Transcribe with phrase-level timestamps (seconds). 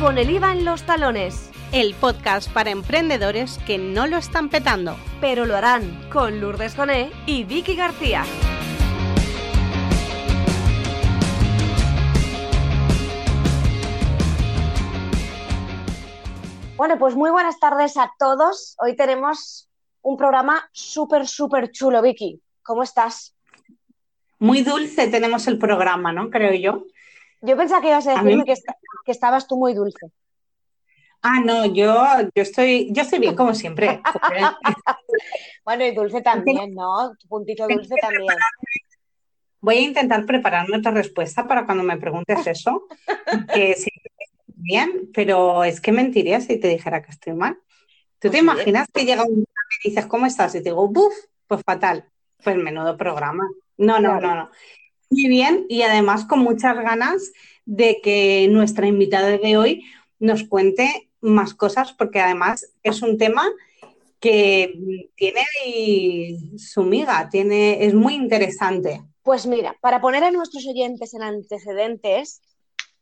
[0.00, 1.50] con el IVA en los talones.
[1.72, 4.96] El podcast para emprendedores que no lo están petando.
[5.20, 8.24] Pero lo harán con Lourdes Joné y Vicky García.
[16.76, 18.76] Bueno, pues muy buenas tardes a todos.
[18.78, 19.68] Hoy tenemos
[20.00, 22.40] un programa súper, súper chulo, Vicky.
[22.62, 23.36] ¿Cómo estás?
[24.38, 26.30] Muy dulce tenemos el programa, ¿no?
[26.30, 26.86] Creo yo.
[27.42, 28.54] Yo pensaba que ibas a decirme que,
[29.10, 30.10] estabas tú muy dulce.
[31.22, 31.94] Ah, no, yo,
[32.34, 34.00] yo estoy, yo estoy bien como siempre.
[35.64, 37.14] bueno, y dulce también, ¿no?
[37.18, 38.34] Tu puntito dulce también.
[39.60, 42.86] Voy a intentar prepararme otra respuesta para cuando me preguntes eso,
[43.52, 43.90] que sí,
[44.46, 47.58] bien, pero es que mentiría si te dijera que estoy mal.
[48.18, 49.46] ¿Tú te pues imaginas que llega un día
[49.84, 50.54] y dices, ¿cómo estás?
[50.54, 51.12] Y te digo, ¡buf!
[51.46, 52.08] Pues fatal.
[52.42, 53.46] Pues menudo programa.
[53.76, 54.50] No, no, no, no.
[55.10, 57.32] Muy bien y además con muchas ganas
[57.70, 59.84] de que nuestra invitada de hoy
[60.18, 63.48] nos cuente más cosas porque además es un tema
[64.18, 65.44] que tiene
[66.58, 69.02] su miga, tiene, es muy interesante.
[69.22, 72.42] Pues mira, para poner a nuestros oyentes en antecedentes,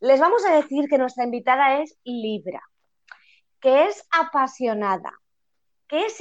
[0.01, 2.63] les vamos a decir que nuestra invitada es Libra,
[3.61, 5.15] que es apasionada,
[5.89, 6.19] que es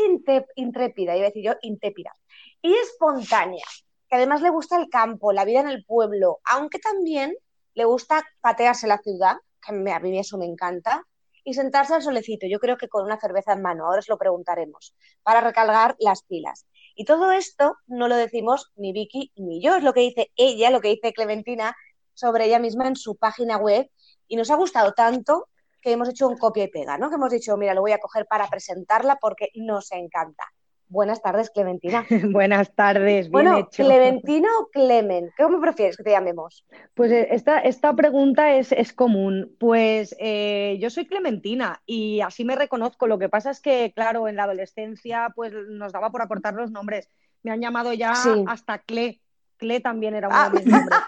[0.55, 2.15] intrépida, iba a decir yo, intrépida,
[2.61, 3.65] y espontánea
[4.09, 7.35] que además le gusta el campo, la vida en el pueblo, aunque también
[7.77, 11.03] le gusta patearse la ciudad, que a mí eso me encanta,
[11.43, 14.17] y sentarse al solecito, yo creo que con una cerveza en mano, ahora os lo
[14.17, 16.65] preguntaremos, para recargar las pilas.
[16.95, 20.71] Y todo esto no lo decimos ni Vicky ni yo, es lo que dice ella,
[20.71, 21.75] lo que dice Clementina
[22.15, 23.87] sobre ella misma en su página web,
[24.27, 25.47] y nos ha gustado tanto
[25.79, 27.09] que hemos hecho un copia y pega, ¿no?
[27.09, 30.45] Que hemos dicho, mira, lo voy a coger para presentarla porque nos encanta.
[30.89, 32.05] Buenas tardes, Clementina.
[32.31, 35.31] Buenas tardes, bien bueno, ¿Clementina o Clemen?
[35.37, 36.65] ¿Cómo prefieres que te llamemos?
[36.93, 39.55] Pues eh, esta, esta pregunta es, es común.
[39.59, 43.07] Pues eh, yo soy Clementina y así me reconozco.
[43.07, 46.71] Lo que pasa es que, claro, en la adolescencia pues nos daba por aportar los
[46.71, 47.09] nombres.
[47.43, 48.13] Me han llamado ya
[48.47, 49.21] hasta Cle.
[49.57, 50.77] Cle también era uno de mis ah.
[50.77, 50.99] nombres.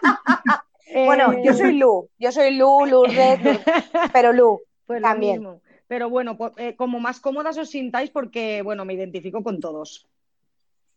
[1.05, 2.09] bueno, yo soy Lu.
[2.17, 3.39] Yo soy Lu, Lourdes,
[4.13, 5.61] pero Lu pues también.
[5.89, 10.07] Pero bueno, eh, como más cómodas os sintáis porque, bueno, me identifico con todos.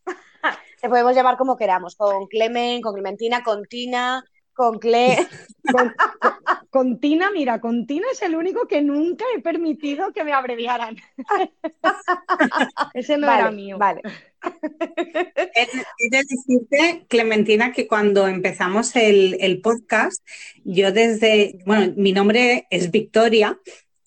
[0.82, 4.22] Te podemos llamar como queramos, con Clemen, con Clementina, con Tina,
[4.52, 5.16] con Cle.
[6.70, 10.96] con, Tina, mira, con Tina es el único que nunca he permitido que me abreviaran.
[12.92, 13.78] Ese no era mío.
[13.78, 14.02] Vale.
[15.54, 20.22] He de decirte, Clementina, que cuando empezamos el, el podcast,
[20.64, 23.58] yo desde, bueno, mi nombre es Victoria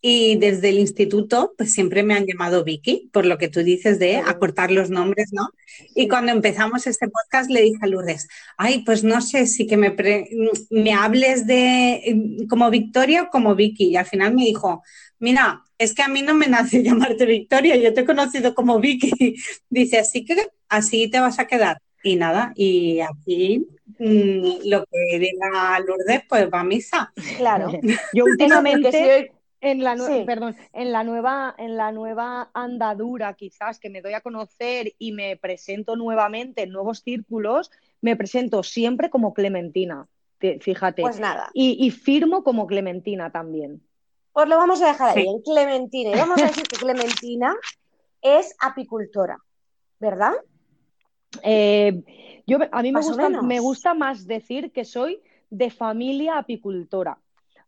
[0.07, 3.97] y desde el instituto, pues siempre me han llamado Vicky, por lo que tú dices
[3.97, 5.49] de acortar los nombres, ¿no?
[5.95, 9.77] Y cuando empezamos este podcast le dije a Lourdes, ay, pues no sé si que
[9.77, 9.95] me,
[10.69, 13.85] me hables de como Victoria o como Vicky.
[13.85, 14.83] Y al final me dijo,
[15.17, 18.79] mira, es que a mí no me nace llamarte Victoria, yo te he conocido como
[18.79, 19.37] Vicky.
[19.72, 20.37] Dice, así que
[20.69, 21.81] así te vas a quedar.
[22.03, 23.66] Y nada, y aquí
[23.97, 27.11] mm, lo que diga Lourdes, pues va a misa.
[27.37, 27.72] Claro.
[28.13, 29.31] Yo últimamente
[29.66, 29.96] en la,
[30.26, 35.12] perdón, en, la nueva, en la nueva andadura, quizás que me doy a conocer y
[35.12, 40.08] me presento nuevamente en nuevos círculos, me presento siempre como Clementina,
[40.40, 41.02] fíjate.
[41.02, 41.50] Pues nada.
[41.53, 43.81] Y, firmo como Clementina también.
[44.34, 46.12] Pues lo vamos a dejar ahí, en Clementina.
[46.12, 47.56] Y vamos a decir que Clementina
[48.22, 49.40] es apicultora,
[50.00, 50.34] ¿verdad?
[51.42, 57.18] Eh, yo, a mí me gusta, me gusta más decir que soy de familia apicultora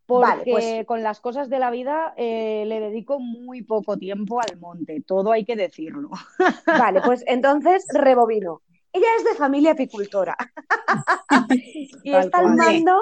[0.07, 4.57] porque pues con las cosas de la vida eh, le dedico muy poco tiempo al
[4.57, 6.09] monte, todo hay que decirlo.
[6.65, 8.61] Vale, pues entonces rebobino.
[8.93, 10.35] Ella es de familia apicultora
[12.03, 12.95] y está al mando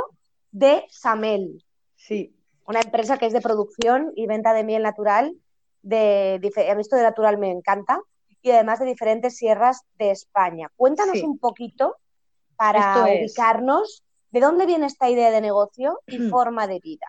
[0.51, 1.63] de Samel.
[1.95, 2.35] Sí.
[2.65, 5.35] Una empresa que es de producción y venta de miel natural.
[5.83, 8.01] De, a mí esto de natural me encanta.
[8.41, 10.71] Y además de diferentes sierras de España.
[10.75, 11.97] Cuéntanos un poquito
[12.55, 14.04] para ubicarnos
[14.35, 17.07] ¿De dónde viene esta idea de negocio y forma de vida?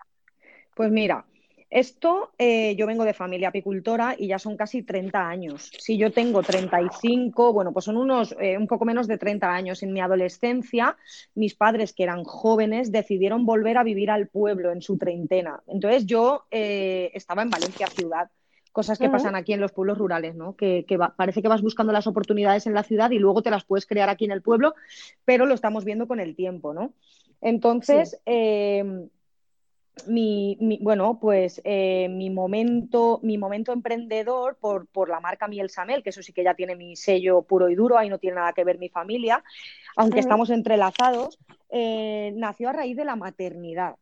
[0.73, 1.25] Pues mira,
[1.69, 5.69] esto eh, yo vengo de familia apicultora y ya son casi 30 años.
[5.77, 9.83] Si yo tengo 35, bueno, pues son unos eh, un poco menos de 30 años.
[9.83, 10.95] En mi adolescencia,
[11.35, 15.61] mis padres, que eran jóvenes, decidieron volver a vivir al pueblo en su treintena.
[15.67, 18.29] Entonces yo eh, estaba en Valencia ciudad
[18.77, 20.55] cosas que pasan aquí en los pueblos rurales, ¿no?
[20.55, 20.85] Que,
[21.15, 24.07] parece que vas buscando las oportunidades en la ciudad y luego te las puedes crear
[24.07, 24.75] aquí en el pueblo,
[25.25, 26.93] pero lo estamos viendo con el tiempo, ¿no?
[27.41, 29.09] Entonces, em,
[30.05, 36.03] mi, bueno, pues eh, mi, momento, mi momento emprendedor por, por, la marca Miel Samel,
[36.03, 38.53] que eso sí que ya tiene mi sello puro y duro, ahí no tiene nada
[38.53, 39.43] que ver mi familia,
[39.95, 41.39] aunque estamos entrelazados,
[41.71, 43.95] eh, nació a raíz de la maternidad.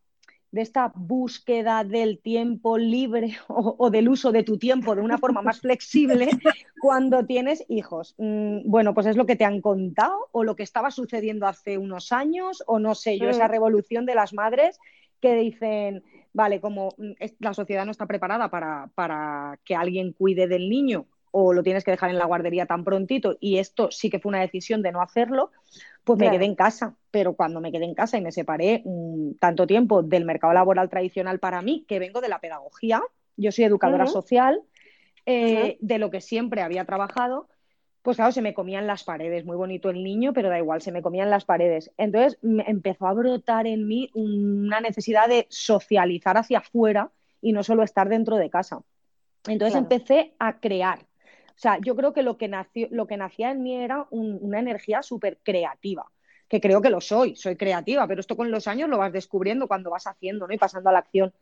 [0.56, 5.42] De esta búsqueda del tiempo libre o, del uso de tu tiempo de una forma
[5.42, 6.30] más flexible
[6.82, 8.16] cuando tienes hijos.
[8.18, 11.78] Mm, bueno, pues es lo que te han contado o lo que estaba sucediendo hace
[11.78, 13.52] unos años o no sé yo, esa mm.
[13.52, 14.80] revolución de las madres
[15.20, 20.48] que dicen, vale, como mm, la sociedad no está preparada para, para que alguien cuide
[20.48, 21.06] del niño
[21.38, 24.30] o lo tienes que dejar en la guardería tan prontito y esto sí que fue
[24.30, 25.52] una decisión de no hacerlo,
[26.06, 26.96] pues me quedé en casa.
[27.12, 30.90] Pero cuando me quedé en casa y me separé mm, tanto tiempo del mercado laboral
[30.90, 33.02] tradicional para mí, que vengo de la pedagogía,
[33.36, 34.62] yo soy educadora social,
[35.26, 37.50] eh, de lo que siempre había trabajado,
[38.02, 40.94] pues claro, se me comían las paredes, muy bonito el niño, pero da igual, se
[40.94, 41.92] me comían las paredes.
[41.98, 47.12] Entonces me empezó a brotar en mí una necesidad de socializar hacia afuera
[47.42, 48.80] y no solo estar dentro de casa.
[49.48, 51.00] Entonces empecé a crear,
[51.56, 54.60] o sea, yo creo que lo que, nació, lo que nacía en mí era una
[54.60, 56.06] energía súper creativa,
[56.50, 59.68] que creo que lo soy, soy creativa, pero esto con los años lo vas descubriendo
[59.68, 60.54] cuando vas haciendo ¿no?
[60.54, 61.34] y pasando a la acción.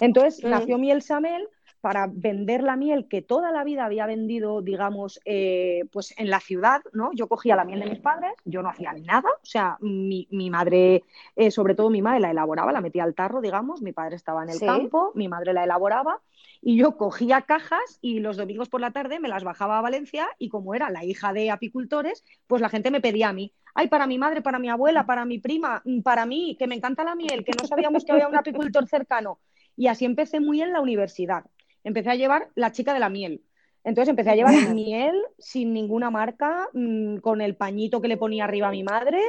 [0.00, 1.48] Entonces nació Miel Samel
[1.80, 6.40] para vender la miel que toda la vida había vendido, digamos, eh, pues en la
[6.40, 7.10] ciudad, ¿no?
[7.14, 11.04] Yo cogía la miel de mis padres, yo no hacía nada, o sea, mi, madre,
[11.36, 14.42] eh, sobre todo mi madre, la elaboraba, la metía al tarro, digamos, mi padre estaba
[14.42, 16.20] en el campo, mi madre la elaboraba
[16.60, 20.28] y yo cogía cajas y los domingos por la tarde me las bajaba a Valencia
[20.38, 23.88] y como era la hija de apicultores, pues la gente me pedía a mí, ay,
[23.88, 27.04] para mi madre, para mi abuela, para mi prima, mm, para mí, que me encanta
[27.04, 29.38] la miel, que no sabíamos que había un apicultor cercano.
[29.76, 31.44] Y así empecé muy en la universidad.
[31.84, 33.42] Empecé a llevar la chica de la miel.
[33.84, 38.44] Entonces empecé a llevar miel sin ninguna marca, mm, con el pañito que le ponía
[38.44, 39.20] arriba a mi madre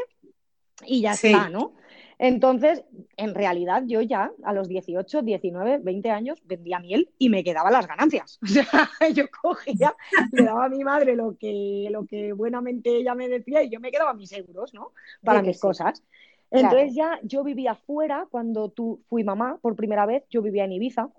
[0.86, 1.74] y ya está, ¿no?
[2.22, 2.84] Entonces,
[3.16, 7.72] en realidad, yo ya a los 18, 19, 20 años vendía miel y me quedaban
[7.72, 8.40] las ganancias.
[8.44, 9.96] O sea, yo cogía,
[10.34, 13.80] le daba a mi madre lo que, lo que buenamente ella me decía y yo
[13.80, 14.92] me quedaba mis euros, ¿no?
[15.24, 16.04] Para mis cosas.
[16.52, 20.74] Entonces ya yo vivía fuera cuando tú fui mamá por primera vez, yo vivía en
[20.74, 21.10] Ibiza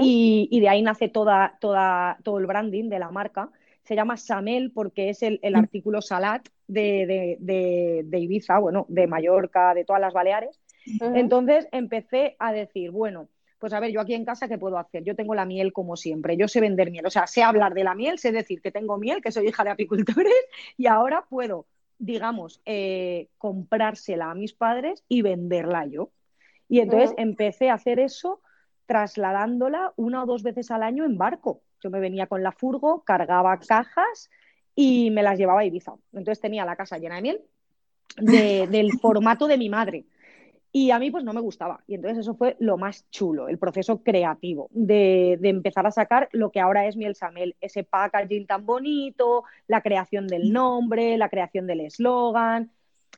[0.00, 3.50] y, de ahí nace toda, toda, todo el branding de la marca.
[3.82, 5.58] Se llama Samel porque es el, el mm.
[5.58, 10.60] artículo Salat de, Ibiza, bueno, de Mallorca, de todas las Baleares.
[11.00, 13.28] Entonces empecé a decir, bueno,
[13.58, 15.02] pues a ver, yo aquí en casa, ¿qué puedo hacer?
[15.04, 17.84] Yo tengo la miel como siempre, yo sé vender miel, o sea, sé hablar de
[17.84, 20.32] la miel, sé decir que tengo miel, que soy hija de apicultores
[20.76, 21.66] y ahora puedo,
[21.98, 26.10] digamos, eh, comprársela a mis padres y venderla yo.
[26.68, 28.40] Y entonces empecé a hacer eso
[28.88, 31.60] trasladándola una o dos veces al año en barco.
[31.80, 34.30] Yo me venía con la furgo, cargaba cajas
[34.74, 35.92] y me las llevaba a Ibiza.
[36.12, 37.42] Entonces tenía la casa llena de miel
[38.16, 40.06] del formato de mi madre.
[40.72, 41.84] Y a mí pues no me gustaba.
[41.86, 46.50] Y entonces eso fue lo más chulo, el proceso creativo de, empezar a sacar lo
[46.50, 51.66] que ahora es Miel Samel, ese packaging tan bonito, la creación del nombre, la creación
[51.66, 52.70] del eslogan.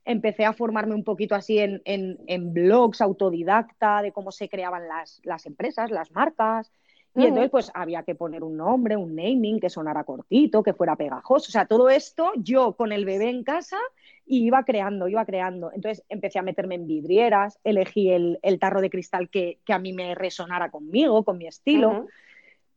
[0.05, 5.21] Empecé a formarme un poquito así en, en, blogs autodidacta de cómo se creaban las,
[5.25, 6.73] las empresas, las marcas.
[7.17, 10.95] Y entonces, pues había que poner un nombre, un naming que sonara cortito, que fuera
[10.95, 11.49] pegajoso.
[11.49, 13.79] O sea, todo esto yo con el bebé en casa
[14.25, 15.73] y iba creando, iba creando.
[15.73, 20.15] Entonces empecé a meterme en vidrieras, elegí el, tarro de cristal que, a mí me
[20.15, 22.07] resonara conmigo, con mi estilo.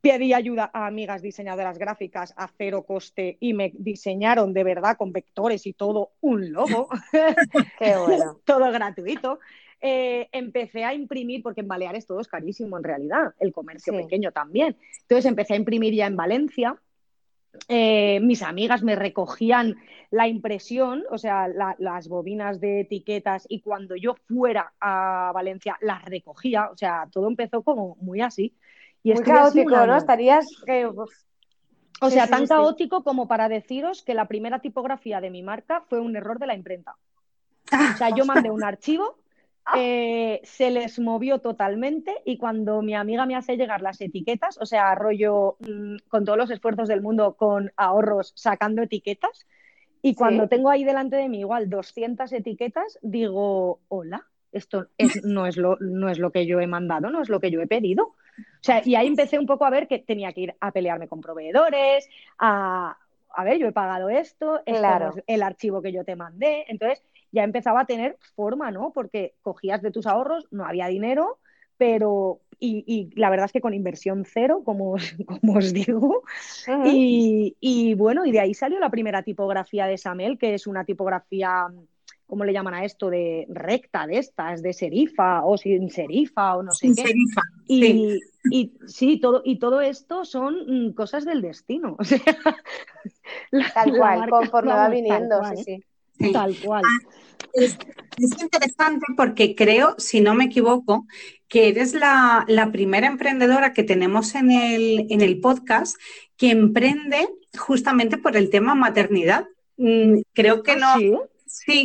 [0.04, 5.14] Pedí ayuda a amigas diseñadoras gráficas a cero coste y me diseñaron de verdad con
[5.14, 6.90] vectores y todo un logo.
[7.80, 8.38] Qué bueno.
[8.46, 9.40] todo gratuito.
[9.80, 14.34] Eh, empecé a imprimir, porque en Baleares todo es carísimo en realidad, el comercio pequeño
[14.34, 14.76] también.
[15.04, 16.76] Entonces empecé a imprimir ya en Valencia.
[17.70, 19.78] Eh, mis amigas me recogían
[20.12, 26.04] la impresión, o sea, las bobinas de etiquetas y cuando yo fuera a Valencia las
[26.04, 28.54] recogía, o sea, todo empezó como muy así.
[29.04, 29.98] Y muy caótico, ¿no?
[29.98, 30.48] Estarías...
[32.02, 36.00] o sea, tan caótico como para deciros que la primera tipografía de mi marca fue
[36.00, 36.96] un error de la imprenta.
[37.72, 39.18] O sea, yo mandé un archivo
[39.76, 44.66] eh, se les movió totalmente y cuando mi amiga me hace llegar las etiquetas, o
[44.66, 49.48] sea, rollo mm, con todos los esfuerzos del mundo, con ahorros, sacando etiquetas,
[50.02, 54.88] y cuando tengo ahí delante de mí igual 200 etiquetas, digo, hola, esto
[55.24, 57.62] no, es lo, no es lo que yo he mandado, no es lo que yo
[57.62, 58.14] he pedido.
[58.40, 61.08] O sea, y ahí empecé un poco a ver que tenía que ir a pelearme
[61.08, 62.08] con proveedores,
[62.40, 62.98] a,
[63.36, 66.66] a ver, yo he pagado esto, esto el archivo que yo te mandé.
[66.68, 68.92] Entonces, ya empezaba a tener forma, ¿no?
[68.94, 71.40] Porque cogías de tus ahorros, no había dinero,
[71.78, 76.24] pero, y, la verdad es que con inversión cero, como, como os digo,
[76.86, 81.68] y, bueno, y de ahí salió la primera tipografía de Samel, que es una tipografía,
[82.34, 83.12] ¿cómo le llaman a esto?
[83.12, 87.04] De recta, de estas, de serifa o sin serifa o no sé qué.
[87.04, 91.96] Serifa, y, y sí, todo, y todo esto son mm, cosas del destino.
[92.00, 95.64] O sea, tal cual, conforme va viniendo, sí,
[96.18, 96.32] sí.
[96.32, 96.84] Tal cual.
[96.84, 97.10] Ah,
[97.54, 97.78] es,
[98.18, 101.06] interesante porque creo, si no me equivoco,
[101.48, 105.98] que eres la, primera emprendedora que tenemos en el, en el podcast
[106.36, 109.46] que emprende justamente por el tema maternidad.
[109.78, 110.98] Mm, creo que ¿Ah, no.
[110.98, 111.14] ¿Sí?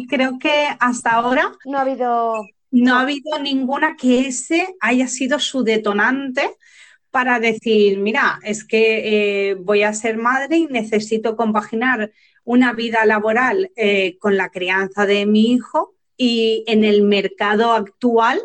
[0.09, 1.53] Creo que hasta ahora.
[1.65, 2.47] No ha habido.
[2.71, 6.51] No, ha habido ninguna que ese haya sido su detonante
[7.11, 12.13] para decir, mira, es que eh, voy a ser madre y necesito compaginar
[12.45, 18.41] una vida laboral eh, con la crianza de mi hijo y en el mercado actual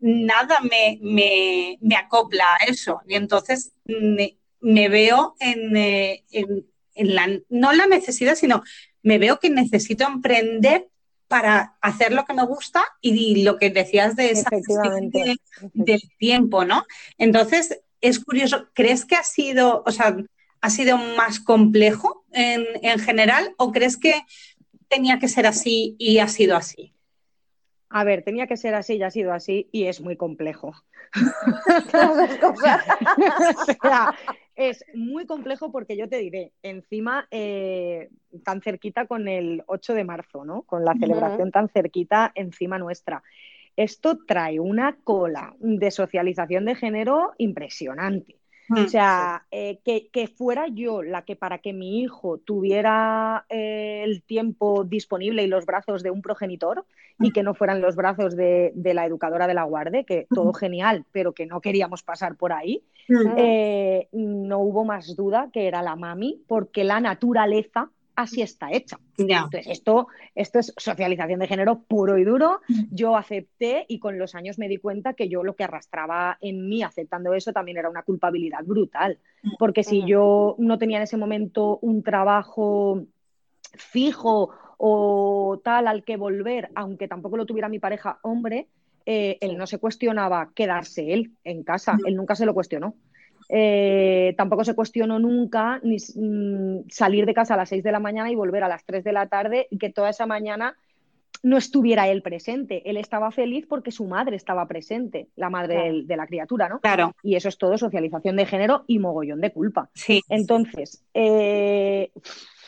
[0.00, 3.00] nada me, acopla a eso.
[3.06, 8.62] Y entonces me, veo eh, en, la, no la necesidad, sino
[9.08, 10.88] me veo que necesito emprender
[11.28, 14.50] para hacer lo que me gusta y lo que decías de esa
[15.72, 16.84] del tiempo, ¿no?
[17.16, 20.14] Entonces, es curioso, ¿crees que ha sido, o sea,
[20.60, 24.22] ha sido más complejo en, en general o crees que
[24.88, 26.94] tenía que ser así y ha sido así?
[27.90, 30.74] A ver, tenía que ser así y ha sido así y es muy complejo.
[34.56, 38.10] es muy complejo porque yo te diré, encima eh,
[38.44, 40.62] tan cerquita con el 8 de marzo, ¿no?
[40.62, 43.22] Con la celebración tan cerquita encima nuestra.
[43.76, 48.37] Esto trae una cola de socialización de género impresionante.
[48.70, 54.02] O mm, sea, eh, que, fuera yo la que para que mi hijo tuviera eh,
[54.04, 56.84] el tiempo disponible y los brazos de un progenitor
[57.20, 61.04] y que no fueran los brazos de, la educadora de la guardia, que todo genial,
[61.12, 62.84] pero que no queríamos pasar por ahí,
[63.36, 68.98] eh, no hubo más duda que era la mami, porque la naturaleza así está hecha.
[69.16, 72.60] Entonces, esto, esto es socialización de género puro y duro.
[72.66, 72.82] Mm.
[72.90, 76.68] Yo acepté y con los años me di cuenta que yo lo que arrastraba en
[76.68, 79.18] mí aceptando eso también era una culpabilidad brutal.
[79.44, 79.50] Mm.
[79.56, 80.06] Porque si mm.
[80.06, 83.04] yo no tenía en ese momento un trabajo
[83.76, 88.66] fijo o tal al que volver, aunque tampoco lo tuviera mi pareja hombre,
[89.06, 92.94] eh, él no se cuestionaba quedarse él en casa, él nunca se lo cuestionó.
[93.48, 98.00] Eh, tampoco se cuestionó nunca ni, mm, salir de casa a las 6 de la
[98.00, 100.76] mañana y volver a las 3 de la tarde y que toda esa mañana
[101.42, 102.88] no estuviera él presente.
[102.88, 106.80] Él estaba feliz porque su madre estaba presente, la madre de, la criatura, ¿no?
[106.80, 107.14] Claro.
[107.22, 109.88] Y eso es todo socialización de género y mogollón de culpa.
[109.94, 110.22] Sí.
[110.28, 112.10] Entonces, eh,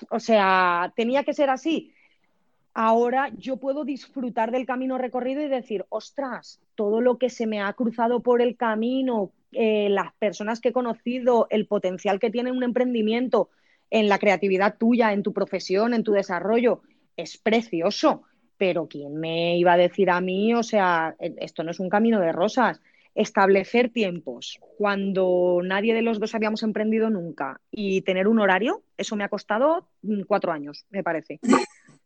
[0.08, 1.92] o sea, tenía que ser así.
[2.72, 7.60] Ahora yo puedo disfrutar del camino recorrido y decir, ostras, todo lo que se me
[7.60, 12.52] ha cruzado por el camino, eh, las personas que he conocido, el potencial que tiene
[12.52, 13.50] un emprendimiento
[13.90, 16.82] en la creatividad tuya, en tu profesión, en tu desarrollo,
[17.16, 18.22] es precioso.
[18.56, 20.54] Pero ¿quién me iba a decir a mí?
[20.54, 22.80] O sea, e, esto no es un camino de rosas.
[23.14, 29.16] Establecer tiempos cuando nadie de los dos habíamos emprendido nunca y tener un horario, eso
[29.16, 31.40] me ha costado mm, cuatro años, me parece.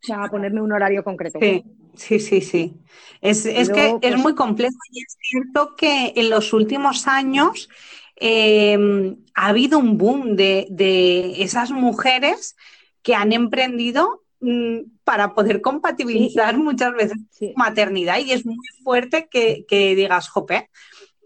[0.05, 1.39] O sea, ponerme un horario concreto.
[1.41, 2.75] Sí, sí, sí, sí.
[3.23, 7.71] Es, que es pues muy complejo y es cierto que en los últimos años
[8.17, 12.55] em, ha habido un boom de, esas mujeres
[13.03, 17.17] que han emprendido mm, para poder compatibilizar muchas veces
[17.57, 19.65] maternidad y es muy fuerte que,
[19.97, 20.69] digas, jope,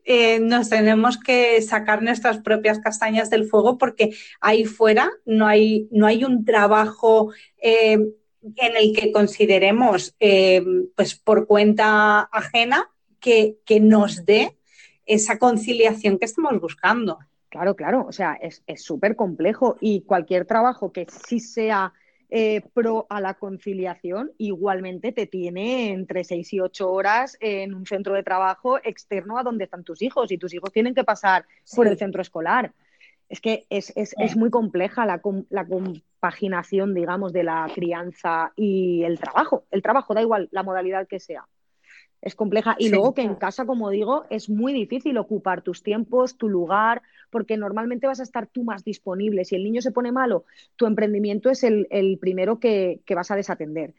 [0.04, 5.88] eh, nos tenemos que sacar nuestras propias castañas del fuego porque ahí fuera no hay,
[5.90, 7.98] no hay un trabajo eh,
[8.42, 10.64] en el que consideremos, eh,
[10.94, 12.90] pues por cuenta ajena,
[13.20, 14.56] que, nos dé
[15.04, 17.18] esa conciliación que estamos buscando.
[17.48, 21.92] Claro, claro, o sea, es súper complejo y cualquier trabajo que sí sea
[22.30, 27.86] eh, pro a la conciliación, igualmente te tiene entre seis y ocho horas en un
[27.86, 31.46] centro de trabajo externo a donde están tus hijos y tus hijos tienen que pasar
[31.74, 32.74] por el centro escolar.
[33.28, 33.92] Es que es,
[34.36, 35.20] muy compleja la,
[35.50, 39.64] la, compaginación, digamos, de la crianza y el trabajo.
[39.70, 41.46] El trabajo, da igual la modalidad que sea.
[42.22, 42.74] Es compleja.
[42.78, 47.02] Y luego que en casa, como digo, es muy difícil ocupar tus tiempos, tu lugar,
[47.30, 49.44] porque normalmente vas a estar tú más disponible.
[49.44, 50.44] Si el niño se pone malo,
[50.76, 53.94] tu emprendimiento es el, primero que, que vas a desatender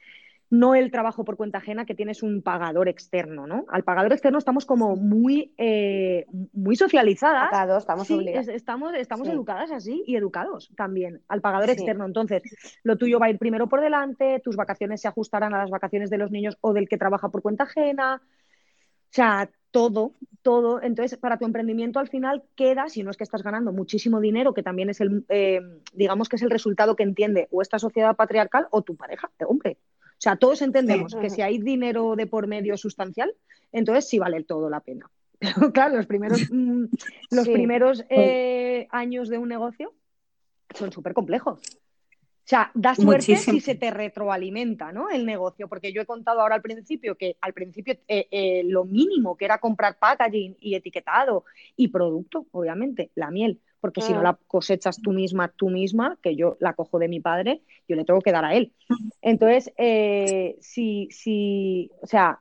[0.50, 3.66] no el trabajo por cuenta ajena que tienes un pagador externo, ¿no?
[3.70, 7.50] Al pagador externo estamos como muy, eh, muy socializadas.
[7.78, 8.10] estamos
[8.50, 12.06] Estamos, estamos educadas así y educados también al pagador externo.
[12.06, 12.42] Entonces,
[12.84, 16.10] lo tuyo va a ir primero por delante, tus vacaciones se ajustarán a las vacaciones
[16.10, 18.22] de los niños o del que trabaja por cuenta ajena.
[18.24, 20.82] O sea, todo, todo.
[20.82, 24.56] Entonces, para tu emprendimiento al final queda, si no es que estás ganando muchísimo dinero,
[24.56, 25.62] que también es el, eh,
[25.94, 29.78] digamos que es el resultado que entiende o esta sociedad patriarcal o tu pareja, hombre,
[30.20, 33.34] o sea, todos entendemos que si hay dinero de por medio sustancial,
[33.72, 35.10] entonces sí vale todo la pena.
[35.40, 36.86] Pero claro, los primeros, mm,
[37.32, 39.94] los primeros eh, años de un negocio
[40.76, 41.62] son súper complejos.
[42.44, 45.10] sea, da suerte si se te retroalimenta ¿no?
[45.10, 48.84] el negocio, porque yo he contado ahora al principio que al principio eh, eh, lo
[48.84, 51.46] mínimo que era comprar packaging y etiquetado
[51.78, 54.24] y producto, obviamente, la miel, porque si no mm.
[54.24, 58.06] la cosechas tú misma, tú misma, que yo la cojo de mi padre, yo le
[58.06, 58.74] tengo que dar a él.
[59.22, 62.40] Entonces, eh, si, si, o sea,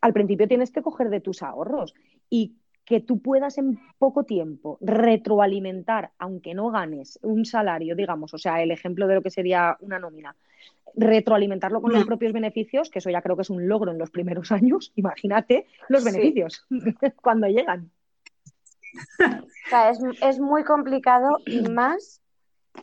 [0.00, 1.94] al principio tienes que coger de tus ahorros
[2.30, 8.38] y que tú puedas en poco tiempo retroalimentar, aunque no ganes un salario, digamos, o
[8.38, 10.36] sea, el ejemplo de lo que sería una nómina,
[10.96, 14.10] retroalimentarlo con los propios beneficios, que eso ya creo que es un logro en los
[14.10, 16.66] primeros años, imagínate los beneficios
[17.22, 17.90] cuando llegan.
[19.20, 22.20] O sea, es, es muy complicado y más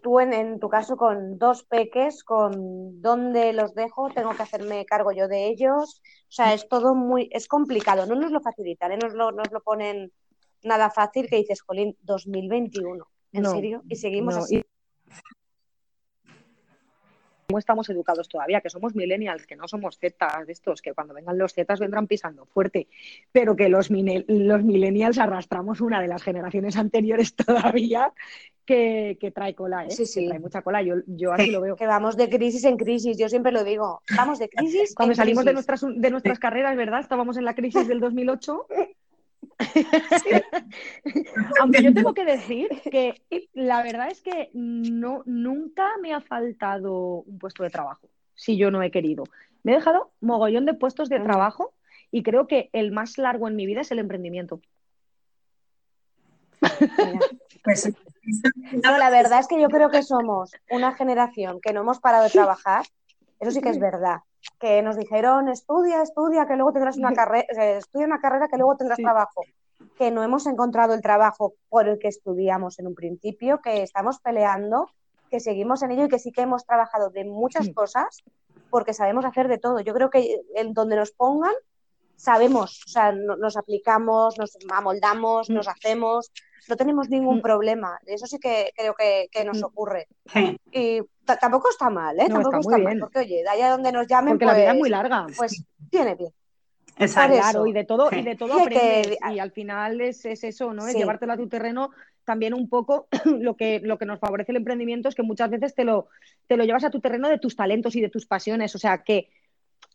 [0.02, 5.12] tú en, tu caso con dos peques, con dónde los dejo, tengo que hacerme cargo
[5.12, 6.02] yo de ellos.
[6.24, 8.98] O sea, es todo muy, es complicado, no nos lo facilitan, ¿eh?
[8.98, 10.12] nos, lo, nos lo ponen
[10.64, 13.84] nada fácil que dices, Jolín, 2021, ¿en serio?
[13.90, 14.64] Y seguimos así
[17.52, 21.14] cómo estamos educados todavía, que somos millennials, que no somos zetas de estos, que cuando
[21.14, 22.88] vengan los zetas vendrán pisando fuerte,
[23.34, 28.14] pero que los, los millennials arrastramos una de las generaciones anteriores todavía
[28.66, 29.92] que, trae cola, ¿eh?
[29.92, 30.22] Sí, sí.
[30.22, 31.76] Que trae mucha cola, yo, yo así lo veo.
[31.82, 35.44] Que vamos de crisis en crisis, yo siempre lo digo, vamos de crisis Cuando salimos
[35.44, 37.02] de nuestras, de nuestras carreras, ¿verdad?
[37.02, 38.68] Estábamos en la crisis del 2008
[41.60, 43.22] Aunque yo tengo que decir que
[43.54, 48.72] la verdad es que no, nunca me ha faltado un puesto de trabajo, si yo
[48.72, 49.24] no he querido.
[49.64, 51.74] Me he dejado mogollón de puestos de trabajo
[52.12, 54.62] y creo que el más largo en mi vida es el emprendimiento.
[57.64, 57.94] Pues,
[58.84, 62.24] no, la verdad es que yo creo que somos una generación que no hemos parado
[62.24, 62.86] de trabajar.
[63.40, 64.22] Eso sí que es verdad
[64.60, 68.78] que nos dijeron estudia, estudia, que luego tendrás una carrera, estudia una carrera que luego
[68.78, 69.44] tendrás trabajo.
[69.98, 74.20] Que no hemos encontrado el trabajo por el que estudiamos en un principio, que estamos
[74.20, 74.90] peleando,
[75.30, 78.24] que seguimos en ello y que sí que hemos trabajado de muchas cosas
[78.70, 79.80] porque sabemos hacer de todo.
[79.82, 81.54] Yo creo que en donde nos pongan,
[82.22, 86.32] sabemos, o sea, nos aplicamos, nos amoldamos, nos hacemos,
[86.70, 87.42] no tenemos ningún mm.
[87.42, 88.00] problema.
[88.06, 89.66] Eso sí que creo que, nos mm.
[89.66, 90.08] ocurre.
[90.72, 92.28] Y tampoco está mal, ¿eh?
[92.30, 94.34] tampoco está, mal, porque oye, de allá donde nos llamen.
[94.34, 95.28] Porque la vida es muy pues, larga.
[95.36, 96.32] Pues tiene bien.
[97.00, 97.38] Exacto.
[97.38, 99.18] Claro, y de todo, y de todo aprendes.
[99.34, 100.88] Y al final es, eso, ¿no?
[100.88, 101.90] Es llevártelo a tu terreno
[102.24, 105.74] también un poco lo que, lo que nos favorece el emprendimiento es que muchas veces
[105.74, 106.08] te lo,
[106.46, 108.76] te lo llevas a tu terreno de tus talentos y de tus pasiones.
[108.76, 109.30] O sea que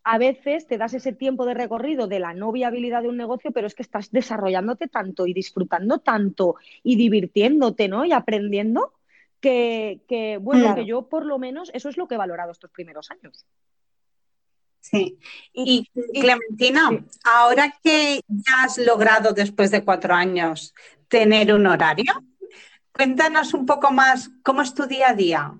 [0.08, 3.50] a veces te das ese tiempo de recorrido de la no viabilidad de un negocio,
[3.50, 8.04] pero es que estás desarrollándote tanto y disfrutando tanto y divirtiéndote, ¿no?
[8.04, 8.92] Y aprendiendo
[9.40, 13.10] que, bueno, que yo por lo menos eso es lo que he valorado estos primeros
[13.10, 13.46] años.
[14.78, 15.18] Sí.
[15.52, 20.72] Y, Clementina, ahora que ya has logrado después de cuatro años
[21.08, 22.12] tener un horario,
[22.92, 25.52] cuéntanos un poco más cómo es tu día a día.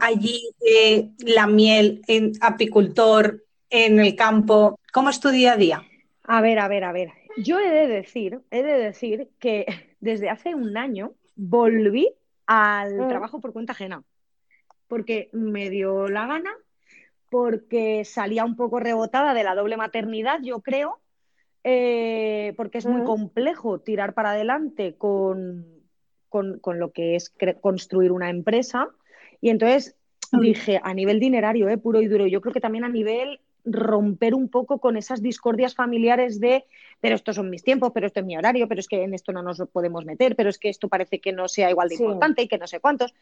[0.00, 4.78] Allí eh, la miel, en apicultor, en el campo?
[4.92, 5.82] ¿Cómo es tu día a día?
[6.24, 7.12] A ver, a ver, a ver.
[7.36, 9.66] Yo he de decir, he de decir que
[10.00, 12.10] desde hace un año volví
[12.46, 13.08] al mm.
[13.08, 14.02] trabajo por cuenta ajena,
[14.86, 16.50] porque me dio la gana,
[17.30, 20.98] porque salía un poco rebotada de la doble maternidad, yo creo,
[21.62, 23.04] eh, porque es muy mm.
[23.04, 25.66] complejo tirar para adelante con,
[26.30, 28.88] con, con lo que es construir una empresa
[29.40, 29.96] y entonces
[30.40, 34.34] dije, a nivel dinerario, eh, puro y duro, yo creo que también a nivel romper
[34.34, 36.64] un poco con esas discordias familiares de,
[37.00, 39.32] pero estos son mis tiempos, pero esto es mi horario, pero es que en esto
[39.32, 42.42] no nos podemos meter, pero es que esto parece que no sea igual de importante
[42.42, 43.14] y que no sé cuántos.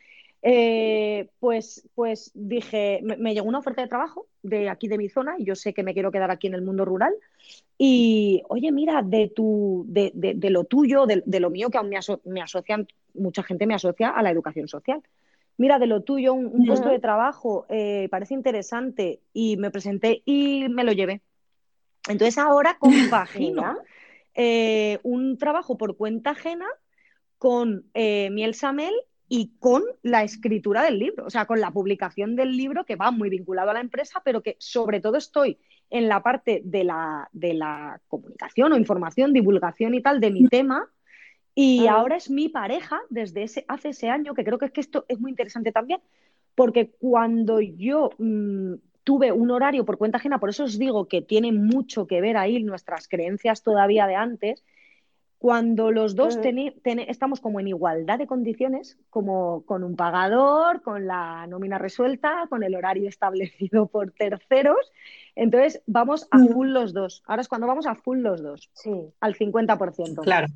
[0.43, 5.35] Eh, pues, pues dije, me, llegó una oferta de trabajo de aquí de mi zona
[5.39, 7.15] y yo sé que me quiero quedar aquí en el mundo rural.
[7.79, 11.99] Y oye, mira, de, tu, de, de, lo tuyo, de, lo mío, que aún me,
[12.25, 15.03] me asocian, mucha gente me asocia a la educación social
[15.57, 20.69] mira, de lo tuyo, un, puesto de trabajo, eh, parece interesante, y me presenté y
[20.69, 21.23] me lo llevé.
[22.09, 23.79] Entonces ahora compagino
[24.35, 26.67] eh, un trabajo por cuenta ajena
[27.39, 28.95] con eh, Miel Samel
[29.29, 33.11] y con la escritura del libro, o sea, con la publicación del libro que va
[33.11, 35.59] muy vinculado a la empresa, pero que sobre todo estoy
[35.91, 40.47] en la parte de la, de la comunicación o información, divulgación y tal de mi
[40.47, 40.89] tema
[41.59, 44.83] y ahora es mi pareja desde ese, hace ese año, que creo que es que
[44.83, 46.01] esto es muy interesante también,
[46.55, 51.23] porque cuando yo mm, tuve un horario por cuenta ajena, por eso os digo que
[51.23, 54.65] tiene mucho que ver ahí nuestras creencias todavía de antes,
[55.39, 56.39] cuando los dos
[56.85, 62.65] estamos como en igualdad de condiciones, como con un pagador, con la nómina resuelta, con
[62.65, 64.93] el horario establecido por terceros,
[65.35, 67.23] entonces vamos a full los dos.
[67.27, 68.93] Ahora es cuando vamos a full los dos, sí.
[69.21, 70.23] al 50%.
[70.23, 70.49] Claro.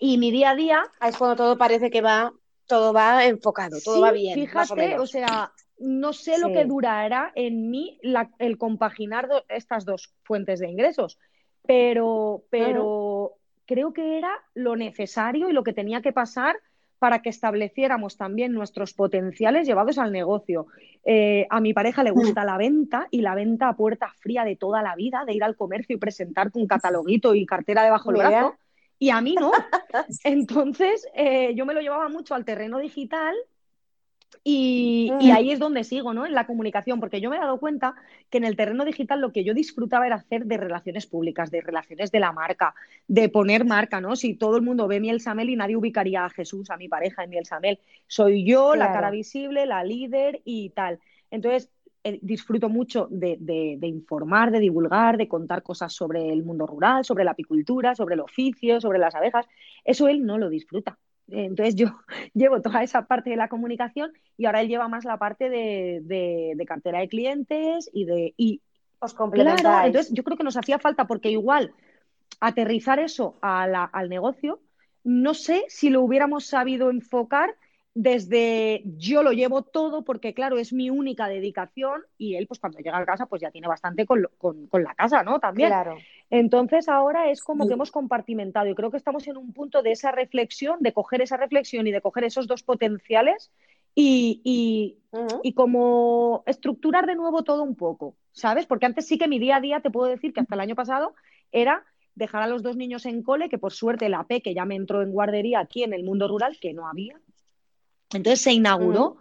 [0.00, 0.82] Y mi día a día.
[1.00, 2.32] Es cuando todo parece que va
[2.66, 4.34] todo va enfocado, todo Sí, va bien.
[4.34, 5.02] Fíjate, más o, menos.
[5.02, 10.12] o sea, no sé lo que durará en mí la- el compaginar do- estas dos
[10.24, 11.18] fuentes de ingresos,
[11.64, 13.34] pero, pero
[13.66, 16.56] creo que era lo necesario y lo que tenía que pasar
[16.98, 20.66] para que estableciéramos también nuestros potenciales llevados al negocio.
[21.04, 24.56] Eh, a mi pareja le gusta la venta y la venta a puerta fría de
[24.56, 26.66] toda la vida, de ir al comercio y presentarte un
[27.06, 28.56] cataloguito y cartera debajo del brazo.
[28.98, 29.52] Y a mí no.
[30.24, 33.34] Entonces, eh, yo me lo llevaba mucho al terreno digital
[34.44, 35.30] y, y Mm.
[35.30, 36.24] ahí es donde sigo, ¿no?
[36.26, 37.94] En la comunicación, porque yo me he dado cuenta
[38.30, 41.60] que en el terreno digital lo que yo disfrutaba era hacer de relaciones públicas, de
[41.62, 42.74] relaciones de la marca,
[43.08, 44.14] de poner marca, ¿no?
[44.16, 47.24] Si todo el mundo ve Miel Samel y nadie ubicaría a Jesús, a mi pareja
[47.24, 51.00] en Miel Samel, soy yo, la cara visible, la líder y tal.
[51.30, 51.70] Entonces,
[52.22, 57.04] disfruto mucho de, de- de informar, de divulgar, de contar cosas sobre el mundo rural,
[57.04, 59.46] sobre la apicultura, sobre el oficio, sobre las abejas.
[59.84, 60.98] Eso él no lo disfruta.
[61.28, 61.88] Entonces yo
[62.34, 66.64] llevo toda esa parte de la comunicación y ahora él lleva más la parte de,
[66.66, 68.34] cartera de clientes y de...
[68.36, 68.60] Y,
[69.00, 69.64] Os complementáis.
[69.64, 71.72] claro, entonces yo creo que nos hacía falta porque igual
[72.40, 74.60] aterrizar eso a la- al negocio,
[75.04, 77.54] no sé si lo hubiéramos sabido enfocar
[77.98, 82.78] desde yo lo llevo todo porque claro, es mi única dedicación y él pues cuando
[82.78, 85.40] llega a casa pues ya tiene bastante con, lo- con- con la casa, ¿no?
[85.40, 85.70] También.
[85.70, 85.96] Claro.
[86.28, 87.68] Entonces ahora es como Sí.
[87.68, 91.22] que hemos compartimentado y creo que estamos en un punto de esa reflexión, de coger
[91.22, 93.50] esa reflexión y de coger esos dos potenciales
[93.94, 94.98] y, y-
[95.42, 98.66] y como estructurar de nuevo todo un poco, ¿sabes?
[98.66, 100.74] Porque antes sí que mi día a día, te puedo decir que hasta el año
[100.74, 101.14] pasado
[101.50, 101.82] era
[102.14, 104.74] dejar a los dos niños en cole, que por suerte la P, que ya me
[104.74, 107.18] entró en guardería aquí en el mundo rural, que no había.
[108.16, 109.18] Entonces se inauguró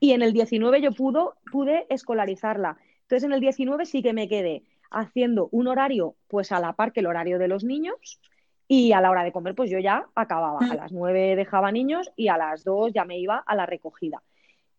[0.00, 2.76] y en el 19 yo pudo, pude escolarizarla.
[3.02, 6.92] Entonces en el 19 sí que me quedé haciendo un horario pues a la par
[6.92, 8.20] que el horario de los niños
[8.68, 10.60] y a la hora de comer pues yo ya acababa.
[10.60, 14.22] A las 9 dejaba niños y a las 2 ya me iba a la recogida.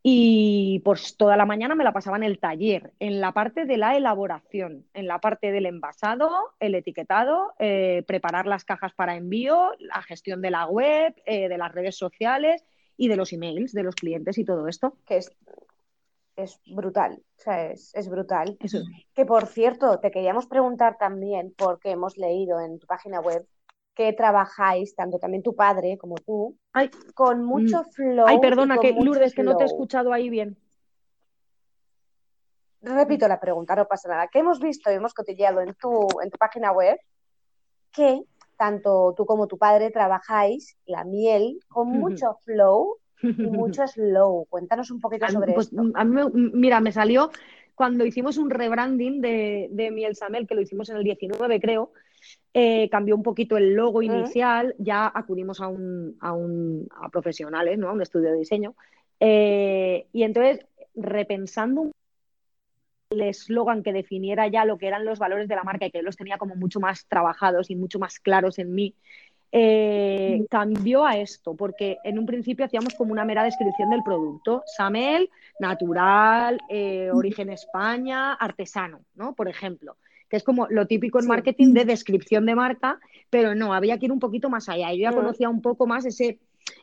[0.04, 3.76] Y pues toda la mañana me la pasaba en el taller, en la parte de
[3.76, 9.72] la elaboración, en la parte del envasado, el etiquetado, eh, preparar las cajas para envío,
[9.80, 12.64] la gestión de la web, eh, de las redes sociales
[12.98, 14.98] y de los emails de los clientes y todo esto.
[15.06, 15.32] Que es,
[16.36, 17.24] es brutal.
[17.38, 18.58] O sea, es, es brutal.
[18.60, 18.80] Eso.
[19.14, 23.48] Que por cierto, te queríamos preguntar también, porque hemos leído en tu página web
[23.94, 28.28] que trabajáis, tanto también tu padre como tú, Ay, con mucho flow.
[28.28, 30.56] ay perdona, que Lourdes, que no te he escuchado ahí bien.
[32.82, 34.28] Repito la pregunta, no pasa nada.
[34.28, 37.00] Que hemos visto y hemos cotilleado en tu, en tu página web
[37.92, 38.22] que
[38.58, 44.46] tanto tú como tu padre trabajáis la miel con mucho flow y mucho slow.
[44.50, 45.82] Cuéntanos un poquito sobre pues, esto.
[45.94, 47.32] a mí mira, me salió
[47.78, 51.92] cuando hicimos un rebranding de, de Miel Samel, que lo hicimos en el 19, creo,
[52.52, 57.78] eh, cambió un poquito el logo inicial, ya acudimos a un, a un a profesionales,
[57.78, 57.90] ¿no?
[57.90, 58.74] A un estudio de diseño.
[59.20, 60.66] Eh, y entonces,
[60.96, 61.92] repensando un
[63.10, 66.00] el eslogan que definiera ya lo que eran los valores de la marca y que
[66.00, 68.96] yo los tenía como mucho más trabajados y mucho más claros en mí,
[69.52, 74.64] eh, cambió a esto, porque en un principio hacíamos como una mera descripción del producto.
[74.66, 79.34] Samel, natural, eh, origen España, artesano, ¿no?
[79.36, 79.96] Por ejemplo,
[80.30, 84.08] que es como lo típico en marketing de descripción de marca, pero no, había que
[84.08, 84.92] ir un poquito más allá.
[84.92, 86.40] Yo ya conocía un poco más ese,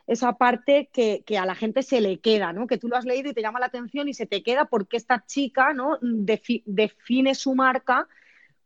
[0.07, 2.67] esa parte que, que a la gente se le queda, ¿no?
[2.67, 4.97] Que tú lo has leído y te llama la atención y se te queda porque
[4.97, 5.99] esta chica, ¿no?
[6.01, 8.07] Defi- define su marca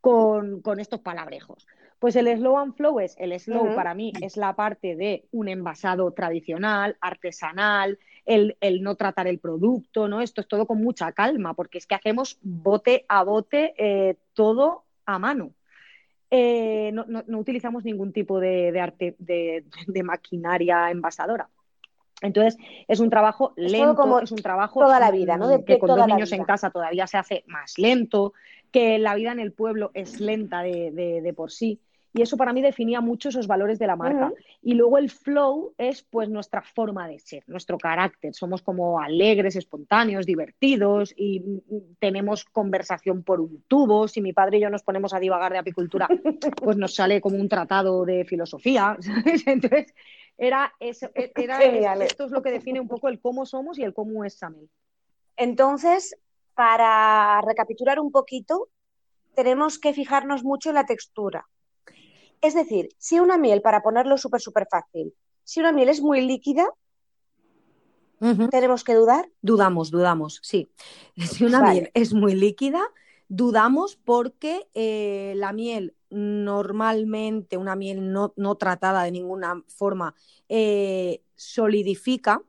[0.01, 1.67] con, con estos palabrejos.
[1.99, 5.49] Pues el slow and flow es, el slow para mí es la parte de un
[5.49, 10.21] envasado tradicional, artesanal, el, el no tratar el producto, ¿no?
[10.21, 14.85] Esto es todo con mucha calma, porque es que hacemos bote a bote eh, todo
[15.05, 15.51] a mano.
[16.31, 21.49] Eh, no, no- no utilizamos ningún tipo de, de arte, de, de maquinaria envasadora.
[22.21, 25.47] Entonces, es un trabajo Es lento, como es un trabajo toda la vida, ¿no?
[25.47, 28.33] De- que con dos niños en casa todavía se hace más lento,
[28.71, 31.79] que la vida en el pueblo es lenta de por sí.
[32.19, 34.33] Y eso para mí definía mucho esos valores de la marca.
[34.61, 38.33] Y luego el flow es pues nuestra forma de ser, nuestro carácter.
[38.33, 44.09] Somos como alegres, espontáneos, divertidos y mm, tenemos conversación por un tubo.
[44.09, 46.09] Si mi padre y yo nos ponemos a divagar de apicultura,
[46.61, 48.97] pues nos sale como un tratado de filosofía.
[48.99, 49.47] ¿sabes?
[49.47, 49.93] Entonces,
[50.37, 52.01] era eso, e, era, Genial.
[52.01, 54.69] esto es lo que define un poco el cómo somos y el cómo es Samel.
[55.37, 56.17] Entonces,
[56.53, 58.67] para recapitular un poquito,
[59.35, 61.47] tenemos que fijarnos mucho en la textura.
[62.41, 66.21] Es decir, si una miel, para ponerlo súper, súper fácil, si una miel es muy
[66.21, 66.67] líquida,
[68.49, 69.29] tenemos que dudar.
[69.41, 70.69] Dudamos, dudamos, sí.
[71.17, 71.73] Si una Vale.
[71.73, 72.81] miel es muy líquida,
[73.27, 80.15] dudamos porque eh, la miel normalmente, una miel no, no tratada de ninguna forma,
[80.47, 82.41] eh, solidifica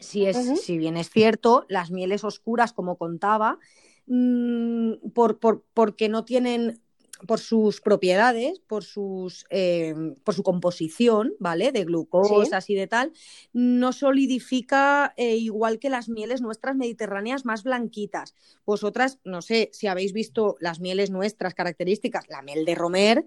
[0.00, 3.58] si, es, si bien es cierto, las mieles oscuras, como contaba,
[4.06, 6.80] mm, por, por- porque no tienen,
[7.26, 11.72] por sus propiedades, por, sus, eh, por su composición, ¿vale?
[11.72, 13.12] De glucosas y de tal,
[13.52, 18.34] no solidifica eh, igual que las mieles nuestras mediterráneas más blanquitas.
[18.66, 23.26] Vosotras, no sé si habéis visto las mieles nuestras características, la miel de Romer,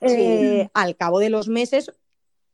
[0.00, 1.90] eh, al cabo de los meses,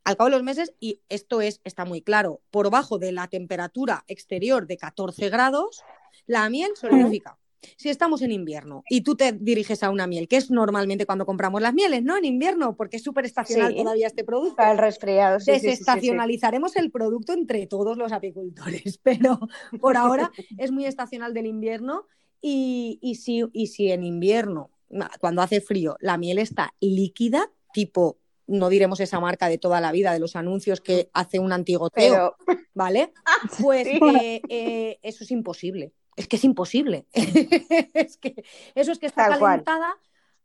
[0.03, 3.27] al cabo de los meses, y esto es, está muy claro, por bajo de la
[3.27, 5.83] temperatura exterior de 14 grados,
[6.27, 7.37] la miel solidifica.
[7.77, 11.25] Si estamos en invierno y tú te diriges a una miel, que es normalmente cuando
[11.25, 12.17] compramos las mieles, ¿no?
[12.17, 13.77] En invierno, porque es súper estacional Sí.
[13.83, 14.55] todavía este producto.
[14.55, 15.39] Para el resfriado.
[15.39, 15.51] sí.
[15.51, 19.39] Desestacionalizaremos el producto entre todos los apicultores, pero
[19.79, 22.05] por ahora es muy estacional del invierno
[22.41, 24.71] y, y si, y si en invierno,
[25.19, 29.91] cuando hace frío, la miel está líquida, tipo, no diremos esa marca de toda la
[29.91, 33.13] vida de los anuncios que hace un antigoteo, Pero ¿vale?
[33.61, 33.99] Pues Sí.
[34.19, 35.93] eh, eh, eso es imposible.
[36.15, 37.05] Es que es imposible.
[37.13, 38.43] es que
[38.75, 39.51] eso es que está Tal cual.
[39.63, 39.97] calentada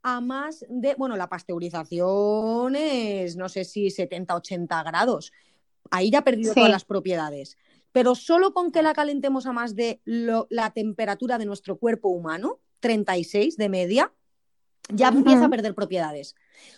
[0.03, 5.31] a más de, bueno, la pasteurización es, no sé si 70, 80 grados.
[5.91, 6.59] Ahí ya ha perdido Sí.
[6.59, 7.57] todas las propiedades.
[7.91, 12.09] Pero solo con que la calentemos a más de lo- la temperatura de nuestro cuerpo
[12.09, 14.13] humano, 36 de media,
[14.89, 16.35] ya empieza a perder propiedades.